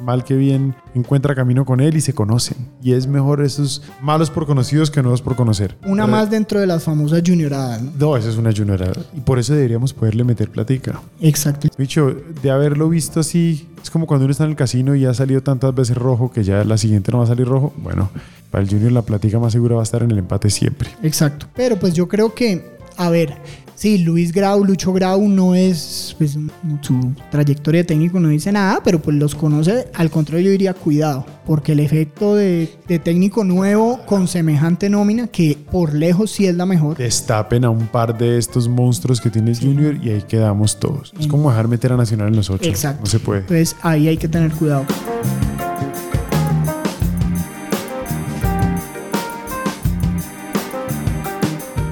mal 0.00 0.24
que 0.24 0.34
bien, 0.34 0.74
encuentra 0.94 1.34
camino 1.34 1.64
con 1.64 1.80
él 1.80 1.96
y 1.96 2.00
se 2.00 2.12
conocen. 2.12 2.56
Y 2.82 2.92
es 2.92 3.06
mejor 3.06 3.42
esos 3.42 3.82
malos 4.00 4.30
por 4.30 4.46
conocidos 4.46 4.90
que 4.90 5.02
nuevos 5.02 5.22
por 5.22 5.36
conocer. 5.36 5.76
Una 5.84 6.06
más 6.06 6.30
dentro 6.30 6.60
de 6.60 6.66
las 6.66 6.84
famosas 6.84 7.22
junioradas, 7.24 7.82
¿no? 7.82 7.92
No, 7.98 8.16
esa 8.16 8.28
es 8.28 8.36
una 8.36 8.52
juniorada. 8.52 8.92
Y 9.14 9.20
por 9.20 9.38
eso 9.38 9.54
deberíamos 9.54 9.92
poderle 9.92 10.24
meter 10.24 10.50
platica. 10.50 11.00
Exacto. 11.20 11.68
Bicho, 11.76 12.16
de 12.42 12.50
haberlo 12.50 12.88
visto 12.88 13.20
así, 13.20 13.68
es 13.82 13.90
como 13.90 14.06
cuando 14.06 14.24
uno 14.24 14.32
está 14.32 14.44
en 14.44 14.50
el 14.50 14.56
casino 14.56 14.94
y 14.94 15.04
ha 15.06 15.14
salido 15.14 15.42
tantas 15.42 15.74
veces 15.74 15.96
rojo 15.96 16.30
que 16.30 16.44
ya 16.44 16.64
la 16.64 16.76
siguiente 16.78 17.12
no 17.12 17.18
va 17.18 17.24
a 17.24 17.28
salir 17.28 17.46
rojo. 17.46 17.72
Bueno, 17.76 18.10
para 18.50 18.62
el 18.64 18.70
Junior 18.70 18.92
la 18.92 19.02
platica 19.02 19.38
más 19.38 19.52
segura 19.52 19.76
va 19.76 19.82
a 19.82 19.84
estar 19.84 20.02
en 20.02 20.10
el 20.10 20.18
empate 20.18 20.50
siempre. 20.50 20.90
Exacto. 21.02 21.46
Pero 21.54 21.78
pues 21.78 21.94
yo 21.94 22.08
creo 22.08 22.34
que, 22.34 22.76
a 22.96 23.10
ver, 23.10 23.36
sí, 23.80 23.96
Luis 23.96 24.30
Grau, 24.32 24.62
Lucho 24.62 24.92
Grau 24.92 25.26
no 25.26 25.54
es, 25.54 26.14
pues 26.18 26.38
su 26.82 27.14
trayectoria 27.30 27.80
de 27.80 27.84
técnico 27.84 28.20
no 28.20 28.28
dice 28.28 28.52
nada, 28.52 28.82
pero 28.84 29.00
pues 29.00 29.16
los 29.16 29.34
conoce, 29.34 29.88
al 29.94 30.10
contrario 30.10 30.46
yo 30.46 30.50
diría 30.50 30.74
cuidado, 30.74 31.24
porque 31.46 31.72
el 31.72 31.80
efecto 31.80 32.34
de, 32.34 32.70
de 32.86 32.98
técnico 32.98 33.42
nuevo 33.42 34.00
con 34.04 34.28
semejante 34.28 34.90
nómina, 34.90 35.28
que 35.28 35.56
por 35.70 35.94
lejos 35.94 36.30
sí 36.30 36.46
es 36.46 36.56
la 36.56 36.66
mejor, 36.66 36.98
Destapen 36.98 37.64
a 37.64 37.70
un 37.70 37.86
par 37.86 38.18
de 38.18 38.36
estos 38.36 38.68
monstruos 38.68 39.18
que 39.18 39.30
tiene 39.30 39.52
el 39.52 39.58
Junior 39.58 39.96
y 40.02 40.10
ahí 40.10 40.22
quedamos 40.28 40.78
todos. 40.78 41.14
Es 41.18 41.26
como 41.26 41.48
dejar 41.48 41.66
meter 41.66 41.92
a 41.92 41.96
Nacional 41.96 42.28
en 42.28 42.36
los 42.36 42.50
ocho. 42.50 42.68
Exacto. 42.68 43.00
No 43.00 43.06
se 43.06 43.18
puede. 43.18 43.40
entonces 43.40 43.76
ahí 43.80 44.08
hay 44.08 44.18
que 44.18 44.28
tener 44.28 44.52
cuidado. 44.52 44.84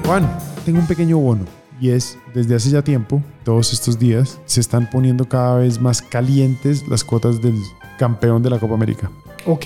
Juan, 0.05 0.29
tengo 0.65 0.79
un 0.79 0.87
pequeño 0.87 1.17
bono 1.17 1.58
y 1.81 1.89
es 1.89 2.17
desde 2.33 2.55
hace 2.55 2.69
ya 2.69 2.81
tiempo, 2.83 3.21
todos 3.43 3.73
estos 3.73 3.97
días, 3.99 4.39
se 4.45 4.59
están 4.61 4.89
poniendo 4.89 5.27
cada 5.27 5.55
vez 5.57 5.79
más 5.79 6.01
calientes 6.01 6.87
las 6.87 7.03
cuotas 7.03 7.41
del 7.41 7.55
campeón 7.97 8.43
de 8.43 8.49
la 8.49 8.59
Copa 8.59 8.73
América. 8.75 9.09
Ok, 9.45 9.65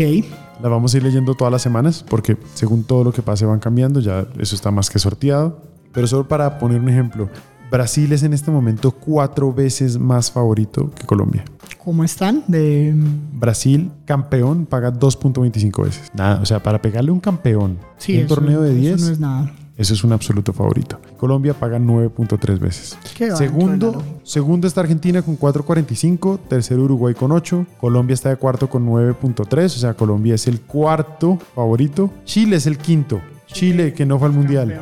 Las 0.62 0.72
vamos 0.72 0.94
a 0.94 0.98
ir 0.98 1.04
leyendo 1.04 1.34
todas 1.36 1.52
las 1.52 1.62
semanas 1.62 2.06
porque 2.08 2.38
según 2.54 2.84
todo 2.84 3.04
lo 3.04 3.12
que 3.12 3.22
pase 3.22 3.46
van 3.46 3.60
cambiando, 3.60 4.00
ya 4.00 4.28
eso 4.40 4.56
está 4.56 4.72
más 4.72 4.90
que 4.90 5.00
sorteado. 5.00 5.62
Pero 5.92 6.08
solo 6.08 6.28
para 6.28 6.58
poner 6.60 6.80
un 6.80 6.90
ejemplo, 6.90 7.30
Brasil 7.72 8.12
es 8.14 8.24
en 8.24 8.34
este 8.34 8.50
momento 8.52 8.92
cuatro 8.92 9.52
veces 9.54 9.98
más 9.98 10.32
favorito 10.32 10.92
que 10.92 11.06
Colombia. 11.06 11.44
¿cómo 11.84 12.04
están? 12.06 12.44
De, 12.48 12.94
Brasil, 13.34 13.92
campeón, 14.06 14.66
paga 14.66 14.94
2.25 14.94 15.84
veces. 15.84 16.12
Nada, 16.14 16.40
o 16.42 16.46
sea, 16.46 16.64
para 16.64 16.82
pegarle 16.82 17.12
un 17.12 17.20
campeón 17.20 17.78
sí, 17.98 18.14
un 18.18 18.20
eso- 18.26 18.36
torneo 18.36 18.62
de 18.62 18.72
eso 18.72 18.80
10, 18.80 19.02
no 19.02 19.10
es 19.10 19.20
nada. 19.20 19.52
Eso 19.78 19.94
es 19.94 20.04
un 20.04 20.14
absoluto 20.14 20.54
favorito. 20.54 21.00
Colombia 21.18 21.54
paga 21.54 21.80
9.3 21.80 22.60
veces. 22.60 22.98
¿Qué 23.16 23.30
va 23.32 23.40
dentro 23.40 23.92
de 23.92 23.98
la 23.98 24.04
Segundo, 24.24 24.68
está 24.68 24.82
Argentina 24.82 25.22
con 25.22 25.38
4.45, 25.38 26.40
tercero 26.48 26.84
Uruguay 26.84 27.14
con 27.14 27.32
8, 27.32 27.66
Colombia 27.80 28.14
está 28.14 28.30
de 28.30 28.38
cuarto 28.38 28.70
con 28.70 28.88
9.3, 28.88 29.66
o 29.66 29.70
sea, 29.70 29.94
Colombia 29.96 30.36
es 30.36 30.48
el 30.48 30.62
cuarto 30.62 31.40
favorito, 31.56 32.12
Chile 32.24 32.58
es 32.58 32.68
el 32.68 32.78
quinto, 32.78 33.20
Chile 33.48 33.94
que 33.94 34.06
no 34.06 34.20
fue 34.20 34.28
al 34.28 34.34
mundial, 34.34 34.80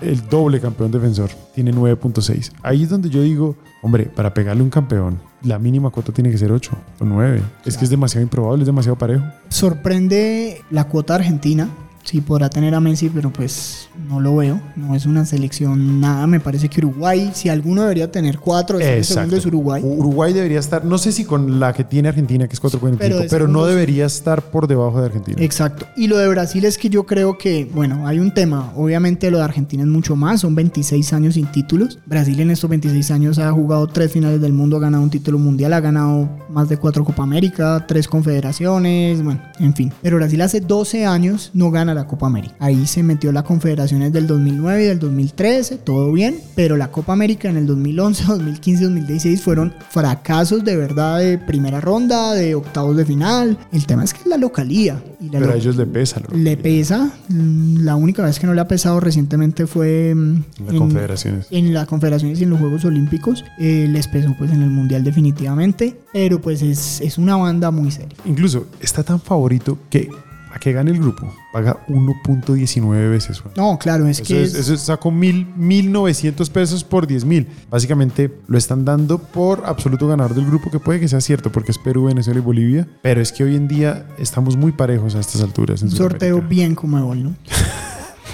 el 0.00 0.28
doble 0.28 0.60
campeón 0.60 0.90
defensor, 0.90 1.30
tiene 1.54 1.72
9.6. 1.72 2.52
Ahí 2.62 2.82
es 2.82 2.88
donde 2.88 3.10
yo 3.10 3.22
digo, 3.22 3.56
hombre, 3.82 4.06
para 4.06 4.34
pegarle 4.34 4.62
un 4.62 4.70
campeón, 4.70 5.20
la 5.42 5.58
mínima 5.58 5.90
cuota 5.90 6.12
tiene 6.12 6.30
que 6.30 6.38
ser 6.38 6.50
8 6.52 6.70
o 7.00 7.04
9. 7.04 7.42
Es 7.64 7.76
que 7.76 7.84
es 7.84 7.90
demasiado 7.90 8.22
improbable, 8.22 8.62
es 8.62 8.66
demasiado 8.66 8.96
parejo. 8.96 9.24
Sorprende 9.48 10.62
la 10.70 10.84
cuota 10.84 11.14
argentina. 11.14 11.68
Sí, 12.10 12.20
podrá 12.20 12.50
tener 12.50 12.74
a 12.74 12.80
Messi, 12.80 13.08
pero 13.08 13.32
pues 13.32 13.88
no 14.08 14.18
lo 14.18 14.34
veo. 14.34 14.60
No 14.74 14.96
es 14.96 15.06
una 15.06 15.24
selección 15.24 16.00
nada. 16.00 16.26
Me 16.26 16.40
parece 16.40 16.68
que 16.68 16.80
Uruguay, 16.80 17.30
si 17.34 17.48
alguno 17.48 17.82
debería 17.82 18.10
tener 18.10 18.40
cuatro, 18.40 18.80
es 18.80 18.86
el 18.86 19.04
segundo 19.04 19.36
es 19.36 19.46
Uruguay. 19.46 19.80
Uruguay 19.84 20.32
debería 20.32 20.58
estar, 20.58 20.84
no 20.84 20.98
sé 20.98 21.12
si 21.12 21.24
con 21.24 21.60
la 21.60 21.72
que 21.72 21.84
tiene 21.84 22.08
Argentina, 22.08 22.48
que 22.48 22.54
es 22.54 22.60
4.45, 22.60 22.96
Pero 22.98 23.20
pero, 23.30 23.46
no 23.46 23.64
debería 23.64 24.06
estar 24.06 24.42
por 24.42 24.66
debajo 24.66 24.98
de 24.98 25.06
Argentina. 25.06 25.40
Exacto. 25.40 25.86
Y 25.96 26.08
lo 26.08 26.18
de 26.18 26.26
Brasil 26.26 26.64
es 26.64 26.78
que 26.78 26.90
yo 26.90 27.06
creo 27.06 27.38
que, 27.38 27.70
bueno, 27.72 28.08
hay 28.08 28.18
un 28.18 28.34
tema. 28.34 28.72
Obviamente 28.74 29.30
lo 29.30 29.38
de 29.38 29.44
Argentina 29.44 29.84
es 29.84 29.88
mucho 29.88 30.16
más. 30.16 30.40
Son 30.40 30.52
26 30.56 31.12
años 31.12 31.34
sin 31.34 31.46
títulos. 31.46 32.00
Brasil 32.06 32.40
en 32.40 32.50
estos 32.50 32.68
26 32.68 33.08
años 33.12 33.38
ha 33.38 33.52
jugado 33.52 33.86
tres 33.86 34.10
finales 34.10 34.40
del 34.40 34.52
mundo, 34.52 34.78
ha 34.78 34.80
ganado 34.80 35.04
un 35.04 35.10
título 35.10 35.38
mundial, 35.38 35.72
ha 35.74 35.80
ganado 35.80 36.28
más 36.48 36.68
de 36.68 36.76
cuatro 36.76 37.04
Copa 37.04 37.22
América, 37.22 37.84
tres 37.86 38.08
confederaciones, 38.08 39.22
bueno, 39.22 39.40
en 39.60 39.74
fin. 39.74 39.92
Pero 40.02 40.16
Brasil 40.16 40.40
hace 40.40 40.60
12 40.60 41.06
años 41.06 41.52
no 41.54 41.70
gana 41.70 41.94
la 41.94 41.99
Copa 42.06 42.26
América. 42.26 42.54
Ahí 42.58 42.86
se 42.86 43.02
metió 43.02 43.32
la 43.32 43.42
confederaciones 43.42 44.12
del 44.12 44.26
2009 44.26 44.82
y 44.84 44.86
del 44.86 44.98
2013, 44.98 45.78
todo 45.78 46.12
bien. 46.12 46.38
Pero 46.54 46.76
la 46.76 46.90
Copa 46.90 47.12
América 47.12 47.48
en 47.48 47.56
el 47.56 47.66
2011, 47.66 48.24
2015, 48.26 48.84
2016 48.84 49.40
fueron 49.42 49.72
fracasos 49.90 50.64
de 50.64 50.76
verdad 50.76 51.18
de 51.18 51.38
primera 51.38 51.80
ronda, 51.80 52.32
de 52.34 52.54
octavos 52.54 52.96
de 52.96 53.04
final. 53.04 53.58
El 53.72 53.86
tema 53.86 54.04
es 54.04 54.12
que 54.14 54.20
es 54.20 54.26
la 54.26 54.36
localía. 54.36 55.02
Y 55.20 55.26
la 55.26 55.32
pero 55.32 55.46
lo- 55.46 55.52
a 55.52 55.56
ellos 55.56 55.76
le 55.76 55.86
pesa. 55.86 56.20
lo- 56.20 56.36
le 56.36 56.56
pesa. 56.56 57.12
Mm, 57.28 57.84
La 57.84 57.96
única 57.96 58.22
vez 58.24 58.38
que 58.38 58.46
no 58.46 58.54
le 58.54 58.60
ha 58.60 58.68
pesado 58.68 59.00
recientemente 59.00 59.66
fue 59.66 60.14
mm, 60.14 60.18
en 60.58 60.66
las 60.66 60.74
confederaciones. 60.76 61.46
en 61.50 61.74
las 61.74 61.86
confederaciones 61.86 62.40
y 62.40 62.44
en 62.44 62.50
los 62.50 62.58
Juegos 62.60 62.84
Olímpicos. 62.84 63.44
Eh, 63.58 63.86
les 63.90 64.08
pesó 64.08 64.34
pues 64.38 64.50
en 64.50 64.62
el 64.62 64.70
Mundial 64.70 65.04
definitivamente. 65.04 65.96
Pero 66.12 66.40
pues 66.40 66.62
es, 66.62 67.00
es 67.00 67.18
una 67.18 67.36
banda 67.36 67.70
muy 67.70 67.90
seria. 67.90 68.16
Incluso 68.24 68.66
está 68.80 69.02
tan 69.02 69.20
favorito 69.20 69.78
que 69.90 70.08
a 70.52 70.58
que 70.58 70.72
gane 70.72 70.90
el 70.90 70.98
grupo 70.98 71.32
paga 71.52 71.84
1.19 71.88 73.10
veces. 73.10 73.42
No, 73.56 73.78
claro, 73.78 74.06
es 74.08 74.18
Eso, 74.20 74.26
que 74.28 74.42
es, 74.42 74.54
es- 74.54 74.68
eso 74.68 74.76
sacó 74.76 75.10
mil, 75.10 75.46
1.900 75.56 76.48
pesos 76.50 76.84
por 76.84 77.06
10 77.06 77.24
mil. 77.24 77.46
Básicamente 77.70 78.32
lo 78.46 78.58
están 78.58 78.84
dando 78.84 79.18
por 79.18 79.62
absoluto 79.66 80.06
ganador 80.08 80.34
del 80.34 80.46
grupo, 80.46 80.70
que 80.70 80.78
puede 80.80 81.00
que 81.00 81.08
sea 81.08 81.20
cierto 81.20 81.50
porque 81.52 81.70
es 81.72 81.78
Perú, 81.78 82.04
Venezuela 82.06 82.40
y 82.40 82.42
Bolivia. 82.42 82.88
Pero 83.02 83.20
es 83.20 83.32
que 83.32 83.44
hoy 83.44 83.56
en 83.56 83.68
día 83.68 84.06
estamos 84.18 84.56
muy 84.56 84.72
parejos 84.72 85.14
a 85.14 85.20
estas 85.20 85.42
alturas. 85.42 85.82
en 85.82 85.88
un 85.88 85.94
sorteo 85.96 86.36
Sudamérica. 86.36 86.48
bien 86.48 86.74
como 86.74 87.14
¿no? 87.14 87.34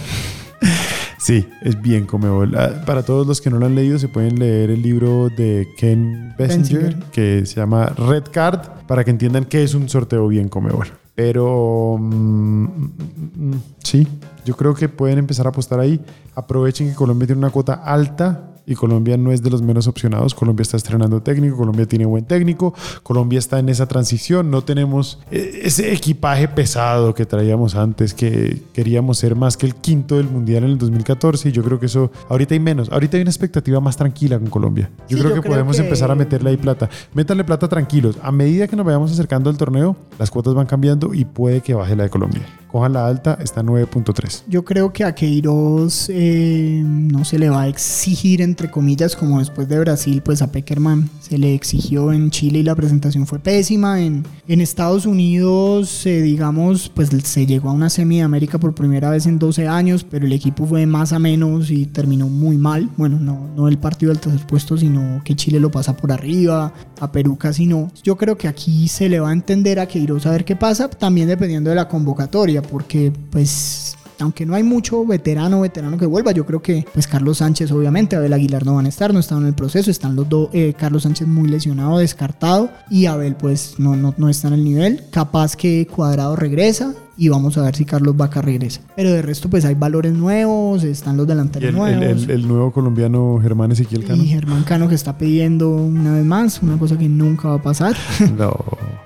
Sí, 1.17 1.47
es 1.62 1.80
bien 1.80 2.06
Comebol. 2.08 2.56
Ah, 2.58 2.82
Para 2.84 3.04
todos 3.04 3.27
los 3.27 3.41
que 3.41 3.51
no 3.51 3.60
lo 3.60 3.67
han 3.67 3.75
leído, 3.75 3.99
se 3.99 4.08
pueden 4.08 4.39
leer 4.39 4.71
el 4.71 4.82
libro 4.82 5.30
de 5.30 5.67
Ken 5.77 6.34
Bessinger, 6.36 6.82
Bessinger. 6.95 7.04
que 7.12 7.45
se 7.45 7.56
llama 7.58 7.86
Red 7.95 8.23
Card, 8.32 8.62
para 8.88 9.04
que 9.04 9.12
entiendan 9.12 9.45
qué 9.45 9.63
es 9.63 9.75
un 9.75 9.88
sorteo 9.88 10.27
bien 10.27 10.49
Comebol. 10.49 10.88
Pero 11.15 11.97
mm, 12.00 12.63
mm, 12.63 12.91
mm, 13.36 13.62
sí, 13.84 14.08
yo 14.45 14.56
creo 14.56 14.74
que 14.74 14.89
pueden 14.89 15.19
empezar 15.19 15.45
a 15.45 15.50
apostar 15.50 15.80
ahí. 15.80 16.00
Aprovechen 16.36 16.89
que 16.89 16.95
Colombia 16.95 17.28
tiene 17.28 17.39
una 17.39 17.50
cuota 17.50 17.74
alta 17.74 18.50
y 18.71 18.75
Colombia 18.75 19.17
no 19.17 19.31
es 19.31 19.41
de 19.41 19.49
los 19.49 19.62
menos 19.62 19.88
opcionados. 19.88 20.34
Colombia 20.34 20.62
está 20.63 20.77
estrenando 20.77 21.21
técnico, 21.21 21.57
Colombia 21.57 21.86
tiene 21.86 22.05
buen 22.05 22.25
técnico, 22.25 22.73
Colombia 23.03 23.39
está 23.39 23.60
en 23.60 23.69
esa 23.69 23.86
transición, 23.88 24.49
no 24.51 24.63
tenemos 24.63 25.19
eh, 25.31 25.62
ese 25.63 25.93
equipaje 25.93 26.47
pesado 26.47 27.13
que 27.13 27.25
traíamos 27.25 27.75
antes, 27.75 28.13
que 28.13 28.62
queríamos 28.73 29.17
ser 29.17 29.36
más 29.36 29.57
que 29.57 29.65
el 29.65 29.75
quinto 29.75 30.17
del 30.17 30.27
Mundial 30.29 30.63
en 30.63 30.71
el 30.71 30.77
2014 30.77 31.49
y 31.49 31.51
yo 31.51 31.63
creo 31.63 31.79
que 31.79 31.86
eso 31.88 32.12
ahorita 32.29 32.53
hay 32.53 32.60
menos, 32.60 32.89
ahorita 32.91 33.17
hay 33.17 33.21
una 33.21 33.31
expectativa 33.31 33.79
más 33.79 33.97
tranquila 33.97 34.38
con 34.39 34.47
Colombia. 34.49 34.89
Yo 35.10 35.17
Sí, 35.17 35.23
creo 35.23 35.29
yo 35.29 35.36
que 35.36 35.41
creo 35.41 35.53
podemos 35.53 35.77
que- 35.77 35.84
empezar 35.84 36.12
a 36.12 36.15
meterle 36.15 36.49
ahí 36.51 36.57
plata. 36.57 36.89
Métanle 37.13 37.43
plata 37.43 37.67
tranquilos. 37.67 38.17
A 38.21 38.31
medida 38.31 38.67
que 38.67 38.75
nos 38.75 38.86
vayamos 38.86 39.12
acercando 39.12 39.49
al 39.49 39.57
torneo, 39.57 39.95
las 40.19 40.31
cuotas 40.31 40.53
van 40.53 40.65
cambiando 40.67 41.13
y 41.13 41.25
puede 41.25 41.62
que 41.62 41.73
baje 41.73 41.95
la 41.95 42.03
de 42.03 42.10
Colombia. 42.10 42.41
Cojan 42.71 42.93
la 42.93 43.05
alta, 43.05 43.38
está 43.41 43.60
en 43.62 43.67
9.3. 43.67 44.43
Yo 44.47 44.63
creo 44.63 44.93
que 44.93 45.03
a 45.03 45.13
Queiroz 45.13 46.07
eh, 46.10 46.81
no 46.86 47.25
se 47.25 47.38
le 47.38 47.49
va 47.49 47.63
a 47.63 47.67
exigir, 47.67 48.39
comillas, 48.69 49.15
como 49.15 49.39
después 49.39 49.67
de 49.67 49.80
Brasil, 49.80 50.21
pues 50.24 50.41
a 50.41 50.52
Peckerman 50.52 51.10
se 51.19 51.38
le 51.38 51.56
exigió 51.56 52.12
en 52.12 52.30
Chile 52.30 52.60
y 52.60 52.63
la 52.63 52.76
presentación 52.76 53.26
fue 53.26 53.39
pésima. 53.39 54.02
En, 54.02 54.24
en 54.47 54.62
Estados 54.62 55.06
Unidos, 55.06 56.06
eh, 56.06 56.21
digamos, 56.21 56.89
pues 56.89 57.10
se 57.24 57.45
llegó 57.45 57.69
a 57.69 57.74
una 57.74 57.89
semi 57.89 58.17
de 58.17 58.24
América 58.24 58.60
por 58.60 58.76
primera 58.76 59.10
vez 59.10 59.26
en 59.26 59.39
12 59.39 59.67
años, 59.67 60.04
pero 60.04 60.26
el 60.26 60.34
equipo 60.34 60.65
fue 60.65 60.86
más 60.86 61.13
a 61.13 61.19
menos 61.19 61.71
y 61.71 61.86
terminó 61.86 62.28
muy 62.28 62.58
mal. 62.58 62.89
Bueno, 62.97 63.19
no, 63.19 63.50
no 63.56 63.67
el 63.67 63.78
partido 63.78 64.12
del 64.12 64.21
tercer 64.21 64.45
puesto, 64.45 64.78
sino 64.78 65.21
que 65.24 65.36
Chile 65.36 65.60
lo 65.60 65.71
pasa 65.71 65.95
por 65.95 66.12
arriba, 66.12 66.74
a 67.00 67.12
Perú 67.12 67.38
casi 67.38 67.65
no. 67.65 67.89
Yo 68.04 68.17
creo 68.17 68.38
que 68.38 68.47
aquí 68.47 68.88
se 68.88 69.10
le 69.10 69.19
va 69.19 69.30
a 69.30 69.34
entender 69.34 69.80
a 69.80 69.88
Queiroz 69.88 70.26
a 70.26 70.32
ver 70.32 70.45
qué 70.45 70.56
pasa, 70.56 70.89
también 70.89 71.28
dependiendo 71.28 71.69
de 71.69 71.76
la 71.76 71.88
convocatoria, 71.88 72.62
porque 72.62 73.12
pues 73.30 73.90
aunque 74.21 74.45
no 74.45 74.55
hay 74.55 74.63
mucho 74.63 75.05
veterano, 75.05 75.62
veterano 75.62 75.97
que 75.97 76.05
vuelva, 76.05 76.31
yo 76.31 76.45
creo 76.45 76.62
que 76.62 76.86
pues 76.93 77.07
Carlos 77.07 77.39
Sánchez 77.39 77.71
obviamente, 77.71 78.15
Abel 78.15 78.34
Aguilar 78.34 78.65
no 78.65 78.75
van 78.75 78.86
a 78.86 78.89
estar, 78.89 79.13
no 79.13 79.19
están 79.19 79.41
en 79.41 79.47
el 79.47 79.53
proceso, 79.53 79.91
están 79.91 80.15
los 80.15 80.29
dos, 80.29 80.49
eh, 80.53 80.73
Carlos 80.77 81.03
Sánchez 81.03 81.27
muy 81.27 81.49
lesionado, 81.49 81.97
descartado, 81.97 82.69
y 82.89 83.05
Abel 83.05 83.36
pues 83.36 83.75
no, 83.77 83.95
no, 83.95 84.13
no 84.17 84.29
está 84.29 84.47
en 84.47 84.55
el 84.55 84.63
nivel, 84.63 85.03
capaz 85.12 85.55
que 85.55 85.88
Cuadrado 85.88 86.36
regresa 86.36 86.93
y 87.17 87.28
vamos 87.30 87.58
a 87.58 87.62
ver 87.63 87.76
si 87.76 87.86
Carlos 87.86 88.15
Vaca 88.17 88.41
regresa. 88.41 88.82
Pero 88.95 89.12
de 89.12 89.21
resto 89.21 89.50
pues 89.50 89.65
hay 89.65 89.76
valores 89.76 90.13
nuevos, 90.13 90.84
están 90.84 91.17
los 91.17 91.28
delanteros 91.28 91.69
el, 91.69 91.76
nuevos. 91.76 92.02
el- 92.04 92.24
el- 92.24 92.32
el 92.32 92.47
nuevo 92.47 92.71
colombiano 92.71 93.39
Germán 93.41 93.71
Ezequiel 93.71 94.06
Cano. 94.06 94.21
Y 94.24 94.28
Germán 94.28 94.63
Cano 94.63 94.88
que 94.88 94.95
está 94.95 95.17
pidiendo 95.17 95.69
una 95.69 96.13
vez 96.13 96.26
más, 96.26 96.62
una 96.63 96.78
cosa 96.78 96.97
que 96.97 97.08
nunca 97.10 97.50
va 97.50 97.56
a 97.56 97.62
pasar. 97.62 97.95
No, 98.38 98.54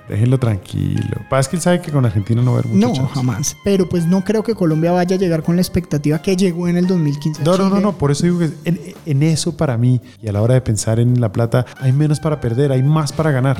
déjenlo 0.08 0.38
tranquilo. 0.38 1.16
Pasa 1.28 1.50
que 1.50 1.56
él 1.56 1.62
sabe 1.62 1.80
que 1.82 1.90
con 1.90 2.04
Argentina 2.06 2.40
no 2.42 2.52
va 2.52 2.58
a 2.58 2.60
haber 2.60 2.72
mucha 2.72 2.86
No, 2.88 2.94
chance. 2.94 3.12
jamás. 3.14 3.56
Pero 3.64 3.88
pues 3.88 4.06
no 4.06 4.24
creo 4.24 4.42
que 4.42 4.54
Colombia 4.54 4.92
vaya 4.92 5.16
a 5.16 5.18
llegar 5.18 5.42
con 5.42 5.56
la 5.56 5.62
expectativa 5.62 6.20
que 6.22 6.36
llegó 6.36 6.68
en 6.68 6.76
el 6.76 6.86
2015. 6.86 7.42
a 7.42 7.44
No, 7.44 7.56
no, 7.58 7.68
no, 7.68 7.80
no, 7.80 7.92
por 7.98 8.10
eso 8.12 8.24
digo 8.24 8.38
que 8.38 8.50
en, 8.64 8.78
en 9.04 9.22
eso 9.22 9.56
para 9.56 9.76
mí 9.76 10.00
y 10.22 10.28
a 10.28 10.32
la 10.32 10.42
hora 10.42 10.54
de 10.54 10.60
pensar 10.60 11.00
en 11.00 11.20
la 11.20 11.32
plata 11.32 11.66
hay 11.80 11.92
menos 11.92 12.20
para 12.20 12.40
perder, 12.40 12.72
hay 12.72 12.82
más 12.82 13.12
para 13.12 13.30
ganar. 13.30 13.56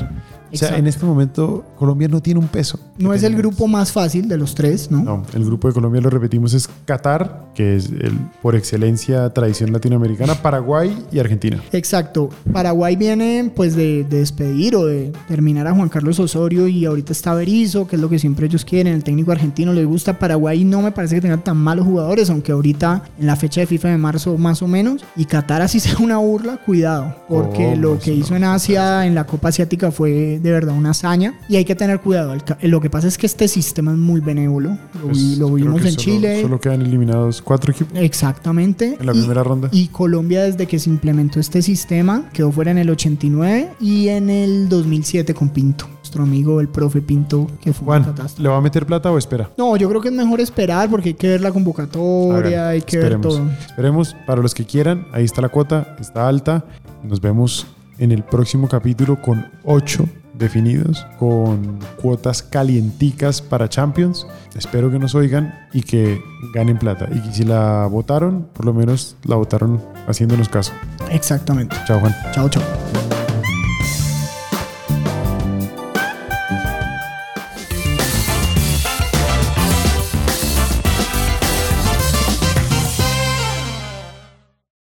O 0.47 0.55
sea, 0.55 0.69
Exacto. 0.69 0.75
en 0.77 0.87
este 0.87 1.05
momento 1.05 1.65
Colombia 1.77 2.07
no 2.07 2.21
tiene 2.21 2.39
un 2.39 2.47
peso. 2.47 2.79
No 2.97 3.13
es 3.13 3.23
el 3.23 3.35
grupo 3.35 3.67
más 3.67 3.91
fácil 3.91 4.29
de 4.29 4.36
los 4.37 4.55
tres, 4.55 4.91
¿no? 4.91 5.03
No, 5.03 5.23
el 5.33 5.45
grupo 5.45 5.67
de 5.67 5.73
Colombia 5.73 6.01
lo 6.01 6.09
repetimos 6.09 6.53
es 6.53 6.69
Qatar, 6.85 7.51
que 7.53 7.75
es 7.75 7.89
el 7.89 8.17
por 8.41 8.55
excelencia 8.55 9.29
tradición 9.31 9.71
latinoamericana, 9.71 10.35
Paraguay 10.41 10.95
y 11.11 11.19
Argentina. 11.19 11.61
Exacto. 11.71 12.29
Paraguay 12.51 12.95
viene 12.95 13.51
pues 13.55 13.75
de, 13.75 14.03
de 14.03 14.19
despedir 14.19 14.75
o 14.75 14.85
de 14.85 15.11
terminar 15.27 15.67
a 15.67 15.73
Juan 15.73 15.89
Carlos 15.89 16.19
Osorio 16.19 16.67
y 16.67 16.85
ahorita 16.85 17.13
está 17.13 17.33
Berizzo, 17.33 17.87
que 17.87 17.95
es 17.95 18.01
lo 18.01 18.09
que 18.09 18.19
siempre 18.19 18.47
ellos 18.47 18.65
quieren. 18.65 18.93
El 18.93 19.03
técnico 19.03 19.31
argentino 19.31 19.73
les 19.73 19.85
gusta. 19.85 20.17
Paraguay 20.19 20.63
no 20.63 20.81
me 20.81 20.91
parece 20.91 21.15
que 21.15 21.21
tenga 21.21 21.37
tan 21.37 21.57
malos 21.57 21.85
jugadores, 21.85 22.29
aunque 22.29 22.51
ahorita 22.51 23.03
en 23.19 23.27
la 23.27 23.35
fecha 23.35 23.61
de 23.61 23.67
FIFA 23.67 23.89
de 23.89 23.97
marzo 23.97 24.37
más 24.37 24.61
o 24.61 24.67
menos. 24.67 25.03
Y 25.15 25.25
Qatar 25.25 25.61
así 25.61 25.79
sea 25.81 25.97
una 25.99 26.17
burla, 26.17 26.57
cuidado. 26.57 27.15
Porque 27.27 27.63
¿Cómo? 27.63 27.75
lo 27.75 27.99
que 27.99 28.11
no 28.11 28.17
hizo 28.17 28.35
en 28.35 28.43
Asia, 28.43 29.05
en 29.05 29.15
la 29.15 29.25
Copa 29.25 29.49
Asiática 29.49 29.91
fue 29.91 30.39
de 30.41 30.51
verdad 30.51 30.75
una 30.75 30.91
hazaña. 30.91 31.33
Y 31.49 31.55
hay 31.55 31.65
que 31.65 31.75
tener 31.75 31.99
cuidado. 31.99 32.35
Lo 32.61 32.81
que 32.81 32.89
pasa 32.89 33.07
es 33.07 33.17
que 33.17 33.25
este 33.25 33.47
sistema 33.47 33.91
es 33.91 33.97
muy 33.97 34.21
benévolo. 34.27 34.69
Lo, 35.01 35.07
vi- 35.07 35.07
Pues, 35.07 35.37
lo 35.39 35.53
vimos 35.53 35.81
en 35.81 35.91
solo- 35.93 35.97
Chile. 35.97 36.41
Solo 36.43 36.59
quedan 36.61 36.81
eliminados 36.83 37.41
cuatro 37.41 37.71
equipos 37.71 37.97
Exactamente. 37.97 38.95
en 38.99 39.05
la 39.05 39.13
Y- 39.13 39.19
primera 39.19 39.43
ronda. 39.43 39.69
y 39.71 39.87
Colombia 39.87 40.43
desde 40.43 40.67
que 40.67 40.77
se 40.77 40.89
implementó 40.91 41.39
este 41.39 41.61
sistema 41.63 42.29
quedó 42.33 42.51
fuera 42.51 42.69
en 42.71 42.77
el 42.77 42.89
89 42.91 43.69
y 43.79 44.09
en 44.09 44.29
el 44.29 44.69
2007 44.69 45.33
con 45.33 45.49
Pinto, 45.49 45.87
nuestro 45.97 46.21
amigo 46.23 46.61
el 46.61 46.67
profe 46.67 47.01
Pinto, 47.01 47.47
que 47.61 47.73
fue 47.73 47.85
Juan. 47.85 48.13
¿le 48.37 48.49
va 48.49 48.57
a 48.57 48.61
meter 48.61 48.85
plata 48.85 49.11
o 49.11 49.17
espera? 49.17 49.49
No, 49.57 49.75
yo 49.77 49.89
creo 49.89 50.01
que 50.01 50.09
es 50.09 50.13
mejor 50.13 50.39
esperar 50.41 50.89
porque 50.89 51.09
hay 51.09 51.15
que 51.15 51.27
ver 51.29 51.41
la 51.41 51.51
convocatoria, 51.51 52.59
Hagan, 52.61 52.71
hay 52.73 52.81
que 52.81 52.97
ver 52.99 53.19
todo. 53.21 53.41
Esperemos, 53.67 54.15
para 54.27 54.41
los 54.41 54.53
que 54.53 54.65
quieran, 54.65 55.07
ahí 55.13 55.23
está 55.23 55.41
la 55.41 55.49
cuota, 55.49 55.95
está 55.99 56.27
alta. 56.27 56.65
Nos 57.03 57.21
vemos 57.21 57.65
en 57.97 58.11
el 58.11 58.23
próximo 58.23 58.67
capítulo 58.67 59.21
con 59.21 59.45
ocho 59.63 60.05
definidos, 60.37 61.05
con 61.19 61.79
cuotas 62.01 62.43
calienticas 62.43 63.41
para 63.41 63.69
Champions. 63.69 64.27
Espero 64.55 64.91
que 64.91 64.99
nos 64.99 65.15
oigan 65.15 65.53
y 65.73 65.81
que 65.81 66.21
ganen 66.53 66.77
plata. 66.77 67.07
Y 67.11 67.21
que 67.21 67.31
si 67.33 67.43
la 67.43 67.87
votaron, 67.87 68.47
por 68.53 68.65
lo 68.65 68.73
menos 68.73 69.17
la 69.23 69.35
votaron 69.35 69.81
haciéndonos 70.07 70.49
caso. 70.49 70.73
Exactamente. 71.11 71.75
Chao, 71.85 71.99
Juan. 71.99 72.15
Chao, 72.33 72.49
chao. 72.49 72.63